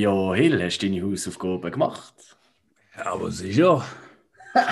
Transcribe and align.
Ja, 0.00 0.32
Hill, 0.32 0.62
hast 0.64 0.78
du 0.78 0.88
deine 0.88 1.02
Hausaufgaben 1.02 1.70
gemacht? 1.70 2.14
Ja, 2.96 3.12
aber 3.12 3.30
sicher. 3.30 3.84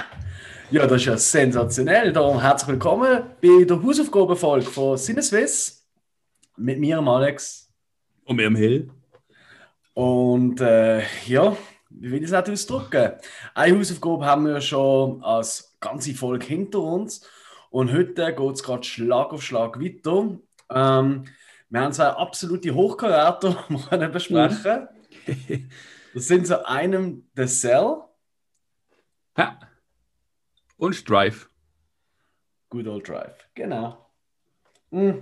Ja, 0.71 0.87
das 0.87 1.03
ist 1.03 1.05
ja 1.05 1.19
sensationell. 1.19 2.15
Darum 2.15 2.41
herzlich 2.41 2.69
willkommen 2.69 3.25
bei 3.43 3.65
der 3.65 3.83
Hausaufgabenfolge 3.83 4.65
von 4.65 4.97
Sinneswiss 4.97 5.87
mit 6.57 6.79
mir, 6.79 6.99
Alex. 7.01 7.71
Und 8.25 8.37
mir 8.37 8.51
Hill. 8.51 8.91
Und 9.93 10.62
äh, 10.62 11.03
ja, 11.27 11.55
wie 11.91 12.10
will 12.10 12.24
ich 12.24 12.30
es 12.30 12.33
nicht 12.33 12.49
ausdrücken? 12.49 13.13
Eine 13.55 13.79
Hausaufgabe 13.79 14.24
haben 14.24 14.47
wir 14.47 14.63
schon 14.63 15.23
als 15.23 15.77
ganze 15.79 16.15
Folge 16.15 16.47
hinter 16.47 16.80
uns. 16.80 17.29
Und 17.69 17.93
heute 17.93 18.35
geht 18.35 18.55
es 18.55 18.63
gerade 18.63 18.85
Schlag 18.85 19.35
auf 19.35 19.43
Schlag 19.43 19.79
weiter. 19.79 20.38
Ähm, 20.71 21.24
wir 21.69 21.80
haben 21.80 21.93
zwei 21.93 22.07
absolute 22.07 22.74
Hochkaräter, 22.74 23.63
die 23.69 23.91
wir 23.91 24.09
besprechen 24.09 24.88
Das 26.14 26.27
sind 26.27 26.46
so 26.46 26.64
einem 26.64 27.28
The 27.37 27.46
Cell. 27.46 27.98
Ja. 29.37 29.60
Und 30.77 31.09
Drive. 31.09 31.51
Good 32.70 32.87
Old 32.87 33.09
Drive, 33.09 33.48
genau. 33.54 34.10
Mm. 34.91 35.18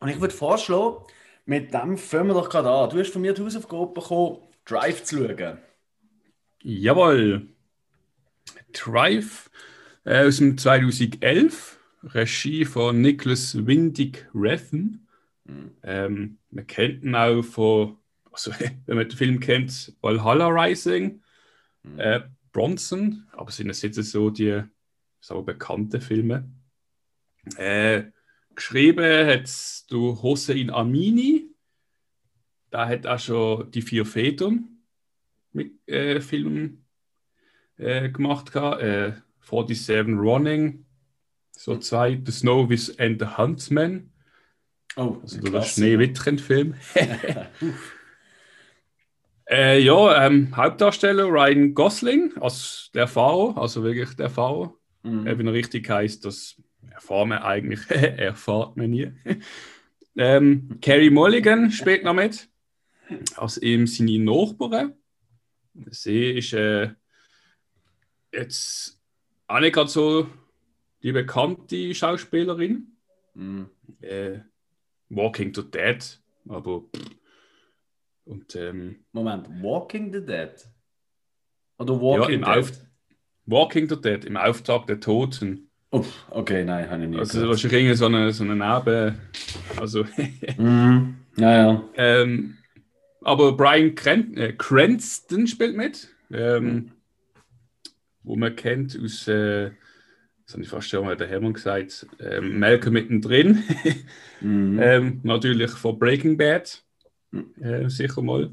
Und 0.00 0.08
ich 0.08 0.20
würde 0.20 0.34
vorschlagen, 0.34 1.04
mit 1.46 1.72
dem 1.72 1.96
fangen 1.96 2.28
wir 2.28 2.34
doch 2.34 2.48
gerade 2.48 2.70
an. 2.70 2.90
Du 2.90 2.98
hast 2.98 3.12
von 3.12 3.22
mir 3.22 3.32
die 3.32 3.42
Hausaufgabe 3.42 3.92
bekommen, 3.92 4.38
Drive 4.64 5.04
zu 5.04 5.26
schauen. 5.26 5.58
Jawohl. 6.62 7.48
Drive 8.72 9.50
äh, 10.04 10.26
aus 10.26 10.38
dem 10.38 10.58
2011. 10.58 11.78
Regie 12.02 12.64
von 12.64 13.00
Nicholas 13.00 13.66
Windig 13.66 14.28
Refn. 14.34 15.06
Ähm, 15.82 16.38
man 16.50 16.66
kennt 16.66 17.02
ihn 17.02 17.14
auch 17.14 17.42
von, 17.42 17.98
also, 18.34 18.50
wenn 18.86 18.96
man 18.96 19.08
den 19.08 19.16
Film 19.16 19.40
kennt, 19.40 19.94
Valhalla 20.00 20.48
Rising, 20.48 21.22
äh, 21.96 22.20
Bronson, 22.52 23.26
aber 23.32 23.50
sind 23.50 23.68
das 23.68 23.82
jetzt 23.82 23.96
so 23.96 24.30
die 24.30 24.62
so 25.20 25.42
bekannten 25.42 26.00
Filme. 26.00 26.50
Äh, 27.56 28.04
geschrieben 28.54 29.26
hat 29.26 29.50
du 29.90 30.20
Hossein 30.22 30.70
Amini, 30.70 31.50
da 32.70 32.88
hat 32.88 33.06
auch 33.06 33.18
schon 33.18 33.70
die 33.70 33.82
vier 33.82 34.04
Federn 34.04 34.68
mit 35.52 35.72
äh, 35.88 36.20
Filmen 36.20 36.84
äh, 37.76 38.10
gemacht. 38.10 38.52
gehabt. 38.52 38.82
Äh, 38.82 39.12
47 39.48 40.14
Running, 40.18 40.86
so 41.52 41.76
zwei, 41.76 42.20
The 42.24 42.32
Snow 42.32 42.68
with 42.68 42.98
and 42.98 43.20
the 43.20 43.36
Huntsman. 43.36 44.10
Oh, 44.96 45.18
Also 45.22 45.40
der 45.40 45.62
Schneewittchen-Film. 45.62 46.74
äh, 49.48 49.78
ja, 49.80 50.26
ähm, 50.26 50.56
Hauptdarsteller 50.56 51.24
Ryan 51.24 51.74
Gosling 51.74 52.36
als 52.40 52.90
der 52.94 53.06
Pharao, 53.06 53.52
also 53.52 53.82
wirklich 53.82 54.14
der 54.16 54.30
Pharao. 54.30 54.78
Mhm. 55.02 55.26
Äh, 55.26 55.38
wenn 55.38 55.46
er 55.46 55.52
richtig 55.52 55.88
heißt, 55.88 56.24
das 56.24 56.60
erfahren 56.90 57.28
wir 57.28 57.44
eigentlich, 57.44 57.88
erfahrt 57.90 58.76
man 58.76 58.90
nie. 58.90 59.12
ähm, 60.16 60.78
Carrie 60.80 61.10
Mulligan 61.10 61.70
spielt 61.70 62.04
noch 62.04 62.14
mit, 62.14 62.48
als 63.36 63.58
ihm 63.58 63.86
seine 63.86 64.18
Nachbarin. 64.18 64.94
Sie 65.90 66.30
ist 66.30 66.52
äh, 66.52 66.90
jetzt 68.32 68.98
auch 69.46 69.60
nicht 69.60 69.74
gerade 69.74 69.90
so 69.90 70.28
die 71.02 71.12
bekannte 71.12 71.94
Schauspielerin. 71.94 72.96
Mhm. 73.34 73.68
Äh, 74.00 74.38
Walking 75.10 75.52
to 75.52 75.62
Dead, 75.62 75.98
aber 76.48 76.80
pff. 76.80 77.23
Und 78.24 78.56
ähm, 78.56 78.96
Moment, 79.12 79.48
Walking 79.62 80.12
the 80.12 80.24
Dead? 80.24 80.52
Oder 81.78 81.94
ja, 81.94 82.00
Walking 82.00 82.34
im 82.34 82.44
Dead? 82.44 82.56
Auf 82.56 82.72
Walking 83.46 83.88
to 83.88 83.96
Dead, 83.96 84.24
im 84.24 84.36
Auftrag 84.36 84.86
der 84.86 85.00
Toten. 85.00 85.68
Uff, 85.90 86.24
okay, 86.30 86.64
nein, 86.64 86.90
habe 86.90 87.02
ich 87.02 87.08
nicht. 87.08 87.18
Also 87.18 87.34
gehört. 87.34 87.50
wahrscheinlich 87.50 87.80
irgendwie 87.80 87.96
so 87.96 88.06
eine, 88.06 88.32
so 88.32 88.44
eine 88.44 88.54
Neben, 88.56 89.20
also 89.78 90.04
Mhm. 90.58 91.16
Ja, 91.36 91.50
ja. 91.52 91.84
ähm, 91.96 92.56
aber 93.22 93.56
Brian 93.56 93.94
Cran 93.94 94.36
äh, 94.36 94.52
Cranston 94.52 95.46
spielt 95.46 95.76
mit, 95.76 96.08
ähm, 96.32 96.92
wo 98.22 98.36
man 98.36 98.54
kennt 98.56 98.98
aus, 99.02 99.28
äh, 99.28 99.70
das 100.46 100.54
habe 100.54 100.62
ich 100.62 100.68
fast 100.68 100.88
schon 100.88 101.04
mal 101.04 101.16
der 101.16 101.28
Hermann 101.28 101.54
gesagt, 101.54 102.06
ähm, 102.20 102.58
Malcolm 102.58 102.94
mittendrin. 102.94 103.62
Mhm. 104.40 104.78
Ähm, 104.78 105.20
natürlich 105.22 105.70
von 105.70 105.98
Breaking 105.98 106.36
Bad, 106.36 106.82
Mhm. 106.82 106.83
Äh, 107.60 107.88
sicher 107.88 108.22
mal. 108.22 108.52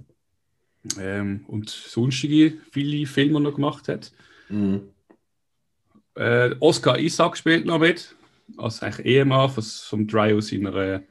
Ähm, 0.99 1.45
und 1.47 1.69
sonstige 1.69 2.57
viele 2.71 3.05
Filme 3.05 3.39
noch 3.39 3.55
gemacht 3.55 3.87
hat. 3.87 4.11
Mhm. 4.49 4.89
Äh, 6.15 6.55
Oscar 6.59 6.97
Isaac 6.97 7.37
spielt 7.37 7.65
noch 7.65 7.79
mit, 7.79 8.15
als 8.57 8.81
eigentlich 8.81 9.05
Ehemann 9.05 9.49
von, 9.49 9.63
vom 9.63 10.07
Dry 10.07 10.33
aus 10.33 10.47
seiner 10.47 11.01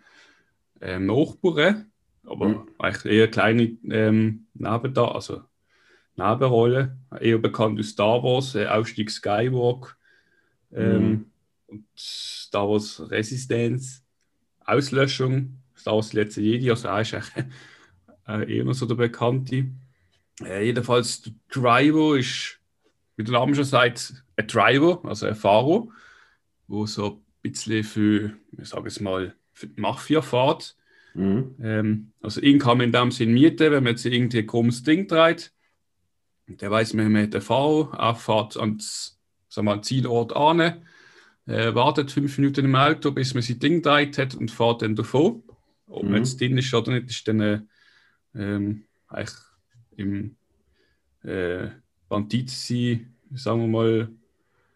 äh, 0.81 0.99
Nachbarin. 0.99 1.87
Aber 2.25 2.49
Mhm. 2.49 2.69
eigentlich 2.79 3.13
eher 3.13 3.29
kleine 3.29 3.77
ähm, 3.91 4.47
Nebenda 4.55 5.09
also 5.09 5.43
Nebenrolle. 6.17 6.97
Eher 7.21 7.39
bekannt 7.39 7.79
aus 7.79 7.89
Star 7.91 8.23
Wars, 8.23 8.55
äh, 8.55 8.67
Ausstieg 8.67 9.11
Skywalk. 9.11 9.97
Ähm, 10.73 11.09
Mhm. 11.11 11.27
Und 11.69 11.85
Star 11.97 12.69
Wars 12.69 13.01
Resistance, 13.11 14.03
Auslöschung, 14.65 15.60
Star 15.81 15.95
Wars 15.95 16.13
Letzte 16.13 16.41
Jedi, 16.41 16.71
also 16.71 16.89
er 16.89 17.01
ist 17.01 17.15
eigentlich 17.15 17.47
äh, 18.29 18.57
eher 18.57 18.65
noch 18.65 18.75
so 18.75 18.87
der 18.87 18.95
Bekannte. 18.95 19.67
Äh, 20.43 20.67
jedenfalls, 20.67 21.23
der 21.23 21.33
Driver 21.51 22.17
ist, 22.17 22.59
wie 23.17 23.25
der 23.25 23.33
Name 23.33 23.55
schon 23.55 23.65
sagt, 23.65 24.25
ein 24.37 24.47
Driver, 24.47 25.01
also 25.05 25.27
ein 25.27 25.35
Fahrer, 25.35 25.89
wo 26.67 26.87
so 26.87 27.15
ein 27.15 27.21
bisschen 27.43 27.85
für, 27.85 28.33
ich 28.59 28.69
sage 28.69 28.89
es 28.89 29.01
mal, 29.01 29.35
für 29.53 29.67
die 29.67 29.81
Mafia 29.81 30.23
fährt. 30.23 30.77
Mhm. 31.15 31.57
Ähm, 31.63 32.13
also 32.23 32.41
ihn 32.41 32.59
kann 32.59 32.79
man 32.79 32.87
in 32.87 32.93
dem 32.93 33.11
Sinn 33.11 33.33
mieten, 33.33 33.73
wenn 33.73 33.85
man 33.85 33.93
jetzt 33.93 34.05
irgendwie 34.05 34.39
ein 34.39 34.47
krummes 34.47 34.83
Ding 34.83 35.09
dreht. 35.09 35.53
Der 36.47 36.71
weiß, 36.71 36.95
man 36.95 37.17
hat 37.17 37.35
den 37.35 37.41
Fahrer, 37.41 37.97
er 37.99 38.15
fährt 38.15 38.57
ans 38.57 39.21
sagen 39.49 39.67
wir, 39.67 39.83
Zielort 39.83 40.35
an, 40.35 40.61
äh, 41.47 41.75
wartet 41.75 42.11
fünf 42.11 42.39
Minuten 42.39 42.65
im 42.65 42.77
Auto, 42.77 43.11
bis 43.11 43.35
man 43.35 43.43
sein 43.43 43.59
Ding 43.59 43.83
dreht 43.83 44.17
hat 44.19 44.35
und 44.35 44.51
fährt 44.51 44.83
dann 44.83 44.95
davon. 44.95 45.43
Ob 45.91 46.05
Mhm. 46.05 46.11
man 46.11 46.19
jetzt 46.21 46.41
drin 46.41 46.59
ist 46.59 46.73
oder 46.75 46.93
nicht, 46.93 47.11
ist 47.11 47.29
dann 47.29 47.41
äh, 47.41 47.61
ähm, 48.35 48.85
eigentlich 49.09 49.37
im 49.97 50.37
äh, 51.25 51.69
Bandit 52.09 52.51
sein, 52.51 53.15
sagen 53.35 53.61
wir 53.63 53.69
mal, 53.69 54.09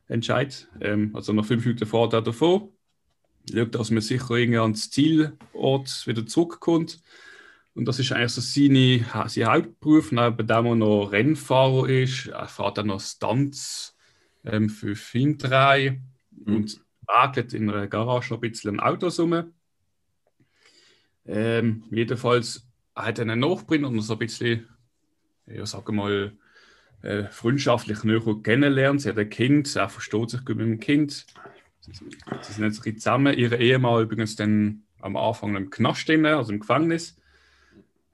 Entscheid. 0.08 0.69
Ähm, 0.80 1.10
also 1.14 1.32
nach 1.32 1.44
fünf 1.47 1.64
Minuten 1.64 1.86
fährt 1.86 2.12
er 2.12 2.22
davon, 2.22 2.69
schaut, 3.53 3.74
dass 3.74 3.91
man 3.91 4.03
sicher 4.03 4.32
irgendwie 4.34 4.58
ans 4.58 4.91
Zielort 4.91 6.06
wieder 6.06 6.26
zurückkommt. 6.26 7.00
Und 7.74 7.86
das 7.86 7.98
ist 7.98 8.12
eigentlich 8.12 8.32
so 8.32 8.41
seine, 8.41 9.04
sein 9.28 9.47
Hauptberuf, 9.47 10.12
neben 10.12 10.47
dem 10.47 10.66
er 10.66 10.74
noch 10.76 11.06
Rennfahrer 11.10 11.88
ist. 11.88 12.28
Er 12.28 12.47
fährt 12.47 12.78
dann 12.78 12.88
noch 12.88 13.00
Stunts 13.00 13.97
ähm, 14.44 14.69
für 14.69 14.94
Filmdreh 14.94 15.98
Mhm. 16.36 16.56
und 16.56 16.80
wagelt 17.06 17.54
in 17.54 17.70
einer 17.70 17.86
Garage 17.86 18.32
noch 18.34 18.42
ein 18.42 18.50
bisschen 18.50 18.80
Autos 18.80 19.19
rum. 19.20 19.53
Ähm, 21.26 21.84
jedenfalls 21.90 22.66
hat 22.94 23.18
er 23.18 23.22
einen 23.22 23.40
Nachbrenner 23.40 23.88
und 23.88 24.00
so 24.00 24.14
ein 24.14 24.18
bisschen, 24.18 24.68
ja, 25.46 25.65
sag 25.66 25.91
mal, 25.91 26.32
äh, 27.03 27.24
freundschaftlich 27.24 28.03
näher 28.04 28.42
kennenlernt. 28.42 29.03
Sie 29.03 29.09
hat 29.09 29.18
ein 29.18 29.30
Kind, 29.30 29.74
er 29.76 29.88
versteht 29.88 30.30
sich 30.30 30.44
gut 30.44 30.56
mit 30.56 30.66
dem 30.66 30.80
Kind. 30.80 31.26
Sie 31.80 31.92
sind 32.53 32.65
jetzt 32.65 32.86
ein 32.86 32.97
zusammen. 32.97 33.36
Ihre 33.36 33.56
Ehemann 33.56 34.03
übrigens 34.03 34.36
dann 34.36 34.84
am 35.00 35.16
Anfang 35.16 35.54
im 35.54 35.71
Knast, 35.71 36.09
drin, 36.09 36.24
also 36.24 36.53
im 36.53 36.60
Gefängnis. 36.60 37.16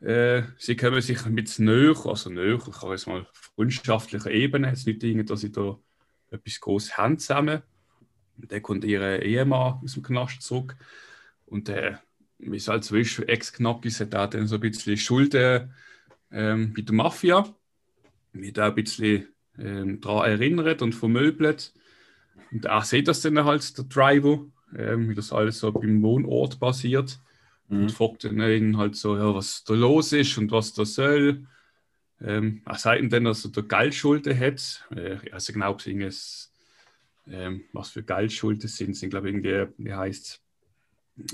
Äh, 0.00 0.42
sie 0.56 0.76
kommen 0.76 1.00
sich 1.00 1.24
bisschen 1.34 1.66
näher, 1.66 1.94
also 2.04 2.30
näher, 2.30 2.58
ich 2.66 2.80
kann 2.80 2.90
jetzt 2.90 3.06
mal 3.06 3.26
freundschaftlicher 3.32 4.30
Ebene, 4.30 4.68
jetzt 4.68 4.86
nicht 4.86 5.04
irgendwie, 5.04 5.26
dass 5.26 5.42
sie 5.42 5.52
da 5.52 5.78
etwas 6.30 6.60
groß 6.60 6.96
haben 6.96 7.18
zusammen. 7.18 7.62
Und 8.38 8.50
dann 8.50 8.62
kommt 8.62 8.84
ihr 8.84 9.22
Ehemann 9.22 9.80
aus 9.84 9.94
dem 9.94 10.02
Knast 10.02 10.42
zurück. 10.42 10.74
Und 11.46 11.68
der, 11.68 12.00
wie 12.40 12.56
es 12.56 12.68
halt 12.68 12.84
so 12.84 12.96
ist, 12.96 13.18
Ex-Knackis 13.18 14.00
hat 14.00 14.14
auch 14.14 14.28
dann 14.28 14.46
so 14.46 14.56
ein 14.56 14.60
bisschen 14.60 14.96
Schulden 14.96 15.72
ähm, 16.30 16.72
bei 16.74 16.82
der 16.82 16.94
Mafia. 16.94 17.54
Wird 18.32 18.58
auch 18.58 18.64
ein 18.64 18.74
bisschen 18.74 19.28
ähm, 19.58 20.00
daran 20.00 20.30
erinnert 20.30 20.82
und 20.82 20.94
vermöbelt. 20.94 21.72
Und 22.50 22.64
er 22.64 22.82
sieht 22.82 23.08
das 23.08 23.20
dann 23.20 23.44
halt, 23.44 23.76
der 23.76 23.84
Driver, 23.84 24.46
ähm, 24.76 25.08
wie 25.08 25.14
das 25.14 25.32
alles 25.32 25.58
so 25.58 25.72
beim 25.72 26.02
Wohnort 26.02 26.58
basiert. 26.58 27.20
Mhm. 27.68 27.82
Und 27.82 27.92
fragt 27.92 28.24
dann 28.24 28.40
ihn 28.40 28.76
halt 28.76 28.96
so, 28.96 29.16
ja, 29.16 29.34
was 29.34 29.64
da 29.64 29.74
los 29.74 30.12
ist 30.12 30.36
und 30.38 30.50
was 30.50 30.72
da 30.72 30.84
soll. 30.84 31.46
Ähm, 32.20 32.62
er 32.66 32.76
sagt 32.76 33.00
ihm 33.00 33.08
dann, 33.08 33.24
dass 33.24 33.44
er 33.44 33.50
da 33.50 33.60
Geldschulden 33.62 34.38
hat. 34.38 34.86
Äh, 34.94 35.16
nicht 35.32 35.52
genau, 35.52 35.70
ob 35.70 35.86
es 35.86 36.52
ähm, 37.26 37.64
was 37.72 37.90
für 37.90 38.02
Geldschulden 38.02 38.68
sind. 38.68 38.96
sind, 38.96 39.10
glaube 39.10 39.28
ich, 39.28 39.34
irgendwie, 39.34 39.72
wie 39.78 39.94
heißt 39.94 40.40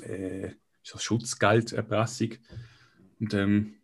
äh, 0.03 0.50
das 0.93 1.03
Schutzgelderpressung. 1.03 2.31
Und 3.21 3.35
ähm, 3.35 3.75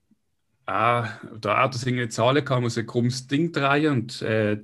ah, 0.67 1.09
da 1.41 1.65
Autos 1.65 1.83
irgendeine 1.83 2.09
Zahlen 2.11 2.45
kann, 2.45 2.63
muss 2.63 2.79
ein 2.79 2.87
krummes 2.87 3.27
Ding 3.27 3.53
drehen 3.53 3.93
und 3.93 4.23
äh, 4.23 4.61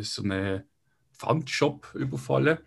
so 0.00 0.22
einen 0.22 0.64
Pfandshop 1.18 1.94
überfallen. 1.94 2.58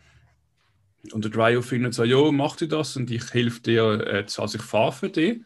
Und 1.12 1.26
der 1.26 1.32
Driver 1.32 1.64
findet 1.64 1.94
so, 1.94 2.04
ja, 2.04 2.32
mach 2.32 2.56
du 2.56 2.68
das 2.68 2.96
und 2.96 3.12
ich 3.12 3.34
helfe 3.34 3.62
dir, 3.62 4.08
äh, 4.08 4.26
also 4.38 4.58
ich 4.58 4.62
fahre 4.62 4.94
für 4.94 5.10
dich, 5.10 5.42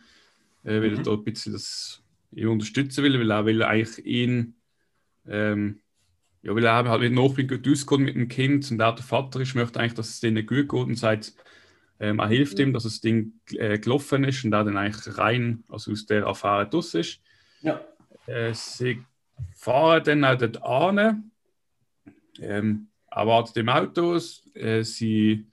äh, 0.63 0.81
weil 0.81 0.91
mhm. 0.91 0.97
er 0.97 1.03
da 1.03 1.11
ein 1.13 1.23
bisschen 1.23 1.53
das 1.53 2.03
ihn 2.31 2.47
unterstützen 2.47 3.03
will, 3.03 3.19
weil 3.19 3.31
er 3.31 3.45
will 3.45 3.63
eigentlich 3.63 4.05
ihn, 4.05 4.55
ähm, 5.27 5.79
ja, 6.43 6.53
weil 6.53 6.63
er 6.63 6.87
halt 6.87 7.01
mit 7.01 7.13
Nachbarn 7.13 7.47
gut 7.47 7.67
auskommt 7.67 8.05
mit 8.05 8.15
dem 8.15 8.27
Kind 8.27 8.69
und 8.69 8.81
auch 8.81 8.95
der 8.95 9.03
Vater 9.03 9.39
ist, 9.41 9.55
möchte 9.55 9.79
eigentlich, 9.79 9.95
dass 9.95 10.09
es 10.09 10.19
denen 10.19 10.45
gut 10.45 10.69
geht 10.69 10.73
und 10.73 10.95
sagt, 10.95 11.33
ähm, 11.99 12.19
er 12.19 12.27
hilft 12.27 12.59
ihm, 12.59 12.73
dass 12.73 12.83
das 12.83 13.01
Ding 13.01 13.33
äh, 13.51 13.79
gelaufen 13.79 14.23
ist 14.23 14.43
und 14.45 14.53
er 14.53 14.63
dann 14.63 14.77
eigentlich 14.77 15.17
rein, 15.17 15.63
also 15.69 15.91
aus 15.91 16.05
der 16.05 16.27
Affäre 16.27 16.67
draus 16.69 16.93
ist. 16.93 17.21
Ja. 17.61 17.81
Äh, 18.27 18.53
sie 18.53 19.03
fahren 19.55 20.03
dann 20.03 20.25
auch 20.25 20.37
dort 20.37 20.63
an, 20.63 21.31
ähm, 22.39 22.87
er 23.09 23.27
wartet 23.27 23.57
im 23.57 23.69
Auto, 23.69 24.19
äh, 24.53 24.83
sie, 24.83 25.47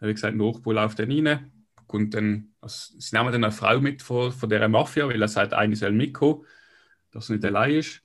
wie 0.00 0.12
gesagt, 0.12 0.36
Nachbar 0.36 0.74
läuft 0.74 0.98
dann 1.00 1.12
rein, 1.12 1.50
kommt 1.86 2.14
dann, 2.14 2.54
also, 2.60 2.98
sie 2.98 3.16
nehmen 3.16 3.32
dann 3.32 3.44
eine 3.44 3.52
Frau 3.52 3.80
mit 3.80 4.00
von, 4.00 4.32
von 4.32 4.48
dieser 4.48 4.68
Mafia, 4.68 5.08
weil 5.08 5.20
er 5.20 5.28
sagt, 5.28 5.52
eine 5.52 5.76
soll 5.76 5.92
mitkommen, 5.92 6.44
dass 7.10 7.28
er 7.28 7.36
nicht 7.36 7.44
allein 7.44 7.74
ist. 7.74 8.02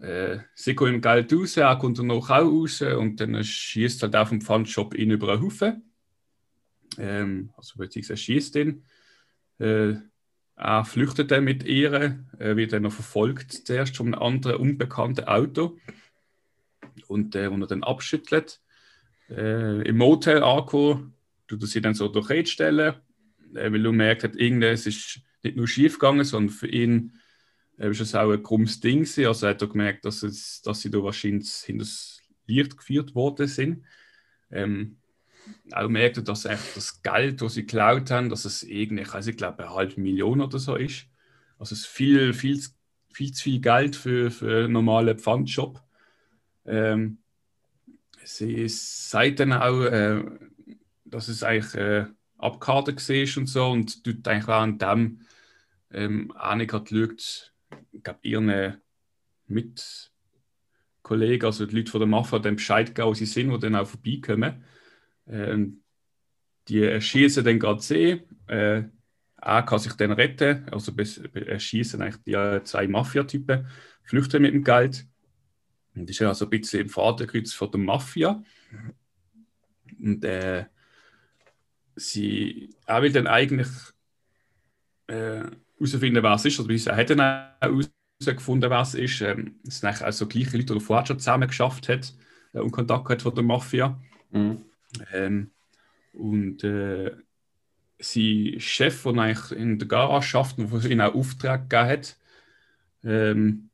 Äh, 0.00 0.38
sie 0.54 0.74
kommt 0.74 0.92
ihm 0.92 1.00
Geld 1.02 1.32
raus, 1.32 1.56
er 1.56 1.76
kommt 1.76 1.98
dann 1.98 2.06
noch 2.06 2.30
auch 2.30 2.42
raus 2.42 2.80
und 2.80 3.20
dann 3.20 3.42
schießt 3.44 4.02
halt 4.02 4.16
auf 4.16 4.30
dem 4.30 4.40
Pfandshop 4.40 4.94
ihn 4.94 5.10
über 5.10 5.32
einen 5.32 5.42
Haufen. 5.42 5.89
Ähm, 6.98 7.50
also 7.56 7.78
beziehungsweise 7.78 8.16
schießt 8.16 8.56
ihn. 8.56 8.84
Äh, 9.58 9.94
er 10.56 10.84
flüchtet 10.84 11.30
dann 11.30 11.44
mit 11.44 11.64
ihr, 11.64 12.22
äh, 12.38 12.56
wird 12.56 12.72
dann 12.72 12.82
noch 12.82 12.92
verfolgt, 12.92 13.52
zuerst 13.52 13.96
von 13.96 14.12
einem 14.12 14.22
anderen 14.22 14.56
unbekannten 14.56 15.24
Auto. 15.24 15.78
Und 17.06 17.34
äh, 17.34 17.50
wenn 17.50 17.62
er 17.62 17.66
dann 17.66 17.82
abschüttelt, 17.82 18.60
äh, 19.30 19.82
im 19.88 19.96
Motel 19.96 20.42
angekommen, 20.42 21.14
tut 21.48 21.62
er 21.62 21.66
sie 21.66 21.80
dann 21.80 21.94
so 21.94 22.08
durch 22.08 22.50
stellen, 22.50 22.94
äh, 23.54 23.72
weil 23.72 23.84
er 23.86 23.92
merkt, 23.92 24.24
hat, 24.24 24.36
irgendwas 24.36 24.86
ist 24.86 25.20
nicht 25.42 25.56
nur 25.56 25.66
schief 25.66 25.94
gegangen, 25.94 26.24
sondern 26.24 26.54
für 26.54 26.68
ihn 26.68 27.14
äh, 27.78 27.90
ist 27.90 28.00
es 28.00 28.14
auch 28.14 28.30
ein 28.30 28.42
krummes 28.42 28.80
Ding. 28.80 29.00
Gewesen. 29.00 29.26
Also 29.26 29.48
hat 29.48 29.62
er 29.62 29.68
gemerkt, 29.68 30.04
dass, 30.04 30.22
es, 30.22 30.62
dass 30.62 30.80
sie 30.80 30.90
da 30.90 31.02
wahrscheinlich 31.02 31.50
hinter 31.50 31.84
das 31.84 32.20
Licht 32.46 32.76
geführt 32.76 33.14
worden 33.14 33.46
sind. 33.46 33.84
Ähm, 34.50 34.98
auch 35.72 35.88
merkt, 35.88 36.28
dass 36.28 36.42
das 36.42 37.02
Geld, 37.02 37.40
das 37.40 37.54
sie 37.54 37.62
geklaut 37.62 38.10
haben, 38.10 38.28
dass 38.28 38.44
es 38.44 38.62
irgendwie, 38.62 39.02
ich 39.02 39.36
glaube, 39.36 39.64
eine 39.64 39.74
halbe 39.74 40.00
Million 40.00 40.40
oder 40.40 40.58
so 40.58 40.76
ist. 40.76 41.06
Also 41.58 41.74
es 41.74 41.82
ist 41.82 41.86
viel, 41.86 42.32
viel, 42.32 42.60
viel 43.12 43.32
zu 43.32 43.42
viel 43.42 43.60
Geld 43.60 43.96
für, 43.96 44.30
für 44.30 44.64
einen 44.64 44.72
normalen 44.72 45.18
Pfandshop. 45.18 45.82
Ähm, 46.66 47.18
sie 48.24 48.68
sagt 48.68 49.40
dann 49.40 49.52
auch, 49.52 49.82
äh, 49.82 50.22
dass 51.04 51.28
es 51.28 51.42
eigentlich 51.42 51.74
äh, 51.74 52.06
abgekartet 52.38 53.08
war 53.08 53.40
und 53.40 53.46
so 53.46 53.66
und 53.66 54.04
tut 54.04 54.26
eigentlich 54.26 54.46
während 54.46 54.82
dem 54.82 55.20
ähm, 55.92 56.32
Annika 56.36 56.78
geschaut, 56.78 57.52
ich 57.92 58.02
glaube, 58.02 58.20
ihren 58.22 58.80
Mitkollegen, 59.46 61.46
also 61.46 61.66
die 61.66 61.76
Leute 61.76 61.90
von 61.90 62.00
der 62.00 62.08
Mafia, 62.08 62.38
dann 62.38 62.56
Bescheid 62.56 62.88
gegeben, 62.88 63.08
wo 63.08 63.14
sie 63.14 63.26
sind, 63.26 63.52
die 63.52 63.58
dann 63.58 63.76
auch 63.76 63.86
vorbeikommen. 63.86 64.64
Ähm, 65.30 65.82
die 66.68 66.82
erschießen 66.82 67.44
dann 67.44 67.58
gerade 67.58 67.80
sie. 67.80 68.22
Äh, 68.46 68.84
er 69.42 69.62
kann 69.62 69.78
sich 69.78 69.94
dann 69.94 70.12
retten, 70.12 70.68
also 70.70 70.92
erschießen 71.34 72.02
eigentlich 72.02 72.22
die 72.24 72.34
äh, 72.34 72.62
zwei 72.64 72.86
Mafia-Typen, 72.86 73.66
flüchten 74.02 74.42
mit 74.42 74.52
dem 74.52 74.64
Geld. 74.64 75.06
Und 75.94 76.08
ist 76.08 76.18
ja 76.18 76.28
also 76.28 76.46
ein 76.46 76.50
bisschen 76.50 76.82
im 76.82 76.88
Vaterkreuz 76.88 77.52
von 77.52 77.70
der 77.70 77.80
Mafia. 77.80 78.42
Und 79.98 80.24
äh, 80.24 80.66
sie, 81.96 82.74
er 82.86 83.02
will 83.02 83.12
dann 83.12 83.26
eigentlich 83.26 83.68
äh, 85.06 85.42
herausfinden, 85.78 86.22
wer 86.22 86.34
es 86.34 86.44
ist. 86.44 86.60
Also, 86.60 86.90
er 86.90 86.96
hat 86.96 87.10
dann 87.10 87.52
herausgefunden, 87.60 88.70
wer 88.70 88.80
es 88.80 88.94
ist. 88.94 89.20
Ähm, 89.22 89.56
es 89.66 89.80
sind 89.80 90.02
also 90.02 90.26
gleiche 90.26 90.56
Leute, 90.56 90.74
die 90.74 90.80
vorher 90.80 91.06
schon 91.06 91.18
zusammen 91.18 91.48
geschafft 91.48 91.88
hat 91.88 92.14
äh, 92.52 92.60
und 92.60 92.70
Kontakt 92.70 93.08
hat 93.08 93.22
von 93.22 93.34
der 93.34 93.44
Mafia. 93.44 94.00
Mhm. 94.30 94.64
Ähm, 95.12 95.50
und 96.12 96.64
äh, 96.64 97.12
sein 97.98 98.54
Chef, 98.58 99.02
der 99.04 99.14
eigentlich 99.14 99.52
in 99.58 99.78
der 99.78 99.88
Garage 99.88 100.28
schafft 100.28 100.58
und 100.58 100.84
ihnen 100.84 101.00
auch 101.00 101.14
Auftrag 101.14 101.68
gegeben 101.68 101.88
hat, 101.88 102.16
ähm, 103.04 103.70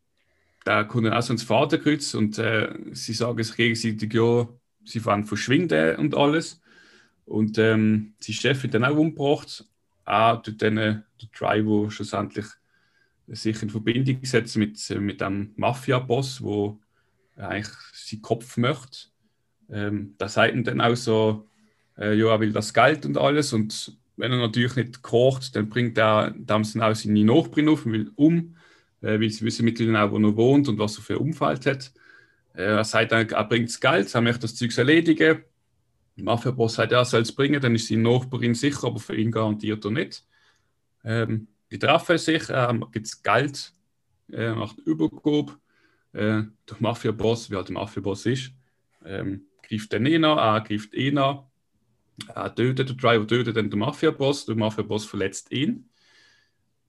da 0.65 0.85
kommt 0.85 1.07
dann 1.07 1.13
auch 1.13 1.23
so 1.23 1.33
ins 1.33 1.45
Vaterkreuz 1.45 2.15
und 2.15 2.39
äh, 2.39 2.75
sie 2.93 3.13
sagen 3.13 3.43
sich 3.43 3.57
gegenseitig, 3.57 4.13
ja, 4.13 4.49
sie 4.85 5.01
fahren 5.01 5.25
verschwinden 5.25 5.97
und 5.97 6.17
alles. 6.17 6.61
Und 7.25 7.59
ähm, 7.59 8.15
sein 8.19 8.35
Chef 8.35 8.63
wird 8.63 8.75
dann 8.75 8.85
auch 8.85 8.97
umgebracht. 8.97 9.65
Auch 10.05 10.43
durch 10.43 10.57
den 10.57 10.77
der 10.77 11.05
Driver 11.37 11.91
schlussendlich 11.91 12.47
sich 13.29 13.61
in 13.63 13.71
Verbindung 13.71 14.25
setzt 14.25 14.57
mit, 14.57 14.79
mit 15.01 15.21
dem 15.21 15.53
Mafia-Boss, 15.57 16.43
wo 16.43 16.81
eigentlich 17.37 17.69
seinen 17.93 18.23
Kopf 18.23 18.57
möchte. 18.57 19.09
Ähm, 19.71 20.15
da 20.19 20.29
sagt 20.29 20.55
ihm 20.55 20.65
dann 20.65 20.81
auch 20.81 20.97
so, 20.97 21.47
äh, 21.99 22.15
ja, 22.15 22.29
er 22.29 22.41
will 22.41 22.53
das 22.53 22.73
Geld 22.73 23.05
und 23.07 23.19
alles. 23.19 23.53
Und 23.53 23.97
wenn 24.17 24.33
er 24.33 24.39
natürlich 24.39 24.77
nicht 24.77 25.03
kocht, 25.03 25.57
dann 25.57 25.69
bringt 25.69 25.99
er 25.99 26.35
dann 26.37 26.63
auch 26.63 26.95
seine 26.95 27.25
Nachbarin 27.25 27.69
auf 27.69 27.87
und 27.87 27.93
will 27.93 28.11
um 28.15 28.57
äh, 29.03 29.21
weil 29.21 29.31
sie 29.31 29.45
wissen 29.45 29.65
mittlerweile 29.65 30.03
auch, 30.03 30.11
wo 30.11 30.19
er 30.19 30.37
wohnt 30.37 30.69
und 30.69 30.79
was 30.79 30.99
er 30.99 31.03
für 31.03 31.19
Umfeld 31.19 31.67
hat. 31.67 31.93
Äh, 32.55 32.65
er 32.65 32.85
sagt 32.85 33.13
dann, 33.13 33.29
er 33.29 33.45
bringt 33.45 33.69
das 33.69 33.81
Geld, 33.81 34.15
er 34.15 34.21
möchte 34.21 34.43
das 34.43 34.57
Zeug 34.57 34.77
erledigen. 34.77 35.43
Mafia-Boss 36.17 36.75
sagt, 36.75 36.93
er 36.93 37.05
soll 37.05 37.23
es 37.23 37.33
bringen, 37.33 37.61
dann 37.61 37.75
ist 37.75 37.89
seine 37.89 38.03
Nachbarin 38.03 38.55
sicher, 38.55 38.85
aber 38.87 38.99
für 38.99 39.15
ihn 39.15 39.31
garantiert 39.31 39.85
er 39.85 39.91
nicht. 39.91 40.25
Ähm, 41.05 41.49
die 41.71 41.79
treffen 41.79 42.17
sich, 42.17 42.45
ähm, 42.49 42.87
gibt 42.91 43.23
Geld, 43.23 43.75
äh, 44.33 44.53
macht 44.53 44.79
Übergabe. 44.79 45.59
Äh, 46.13 46.45
der 46.69 46.77
Mafia-Boss, 46.79 47.51
wie 47.51 47.57
halt 47.57 47.69
der 47.69 47.75
Mafia-Boss 47.75 48.25
ist, 48.27 48.53
ähm, 49.05 49.43
greift 49.69 49.93
den 49.93 50.07
ihn 50.07 50.25
an, 50.25 50.65
greift 50.65 50.95
ihn 50.95 51.19
an. 51.19 51.41
Er 52.35 52.55
tötet, 52.55 52.89
der 52.89 52.97
Driver 52.97 53.27
tötet 53.27 53.57
den 53.57 53.69
Mafia-Boss, 53.69 54.47
der 54.47 54.57
Mafia-Boss 54.57 55.05
verletzt 55.05 55.53
ihn. 55.53 55.89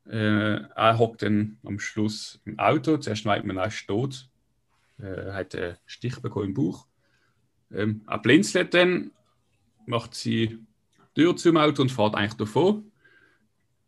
Äh, 0.05 0.62
er 0.75 0.98
hockt 0.98 1.22
dann 1.22 1.57
am 1.65 1.79
Schluss 1.79 2.39
im 2.46 2.57
Auto. 2.60 2.98
Zuerst 2.98 3.25
meint 3.25 3.46
man, 3.46 3.57
er 3.57 3.67
ist 3.67 3.86
tot. 3.88 4.29
Äh, 5.00 5.31
hat 5.34 5.53
einen 5.55 5.77
Stich 5.86 6.22
bekommen 6.22 6.48
im 6.48 6.53
Bauch. 6.53 6.88
Ähm, 7.72 8.01
er 8.07 8.19
blinzelt 8.19 8.74
dann, 8.74 9.12
macht 9.86 10.15
sie 10.15 10.60
Tür 11.13 11.36
zum 11.36 11.57
Auto 11.57 11.81
und 11.81 11.91
fährt 11.91 12.15
eigentlich 12.15 12.36
davon. 12.36 12.91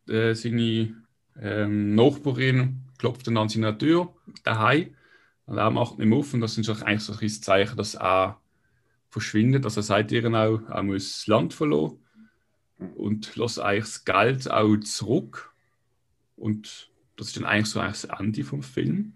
Äh, 0.08 0.34
seine 0.34 0.96
ähm, 1.40 1.96
Nachbarin 1.96 2.82
klopft 2.98 3.28
dann 3.28 3.38
an 3.38 3.50
seine 3.50 3.78
Tür 3.78 4.14
daheim. 4.44 4.96
Und 5.46 5.58
er 5.58 5.72
macht 5.72 6.00
nicht 6.00 6.14
auf 6.14 6.34
und 6.34 6.42
das 6.42 6.58
ist 6.58 6.70
eigentlich 6.84 7.02
so 7.02 7.14
ein 7.14 7.30
Zeichen, 7.30 7.78
dass 7.78 7.96
er 7.96 8.40
verschwindet. 9.10 9.66
Also 9.66 9.82
sagt 9.82 10.12
ihr 10.12 10.26
auch, 10.34 10.62
er 10.70 10.84
muss 10.84 11.14
das 11.14 11.28
Land 11.28 11.54
verloren 11.54 12.00
und 12.96 13.36
lässt 13.36 13.60
eigentlich 13.60 13.86
das 13.86 14.06
Geld 14.06 14.50
auch 14.50 14.78
zurück 14.78 15.54
und 16.36 16.90
das 17.18 17.28
ist 17.28 17.38
dann 17.38 17.46
eigentlich 17.46 17.68
so 17.68 17.80
das 17.80 18.06
Ende 18.06 18.44
vom 18.44 18.64
Film. 18.64 19.14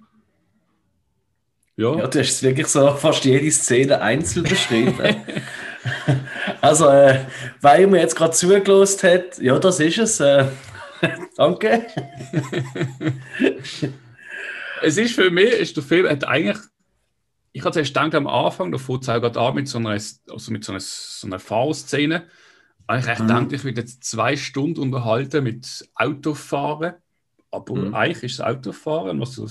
Ja. 1.75 1.97
ja, 1.97 2.07
du 2.07 2.19
hast 2.19 2.43
wirklich 2.43 2.67
so 2.67 2.93
fast 2.95 3.25
jede 3.25 3.49
Szene 3.49 3.99
einzeln 3.99 4.43
beschrieben. 4.43 4.95
also, 6.61 6.87
äh, 6.87 7.25
weil 7.61 7.87
mir 7.87 8.01
jetzt 8.01 8.15
gerade 8.15 8.33
zugelost 8.33 9.03
hat, 9.03 9.39
ja, 9.39 9.57
das 9.57 9.79
ist 9.79 9.97
es. 9.97 10.19
Äh, 10.19 10.49
danke. 11.37 11.87
es 14.83 14.97
ist 14.97 15.15
für 15.15 15.31
mich, 15.31 15.51
ist 15.51 15.75
der 15.75 15.83
Film 15.83 16.07
hat 16.07 16.27
eigentlich, 16.27 16.59
ich 17.53 17.63
hatte 17.63 17.83
gedacht 17.83 18.15
am 18.15 18.27
Anfang, 18.27 18.71
da 18.71 18.79
fängt 18.79 19.03
es 19.03 19.09
auch 19.09 19.21
gerade 19.21 19.39
an 19.39 19.53
mit 19.53 19.67
so 19.67 19.77
einer, 19.77 19.91
also 19.91 20.51
mit 20.51 20.65
so 20.65 20.71
einer, 20.71 20.79
so 20.79 21.27
einer 21.27 21.39
Fahrszene. 21.39 22.25
Ich 22.91 23.05
mhm. 23.05 23.27
gedacht, 23.27 23.53
ich 23.53 23.63
würde 23.63 23.81
jetzt 23.81 24.03
zwei 24.03 24.35
Stunden 24.35 24.81
unterhalten 24.81 25.43
mit 25.43 25.87
Autofahren. 25.93 26.95
Aber 27.51 27.75
mhm. 27.75 27.93
eigentlich 27.93 28.23
ist 28.23 28.39
das 28.39 28.47
Autofahren, 28.47 29.19
was 29.19 29.33
so, 29.33 29.47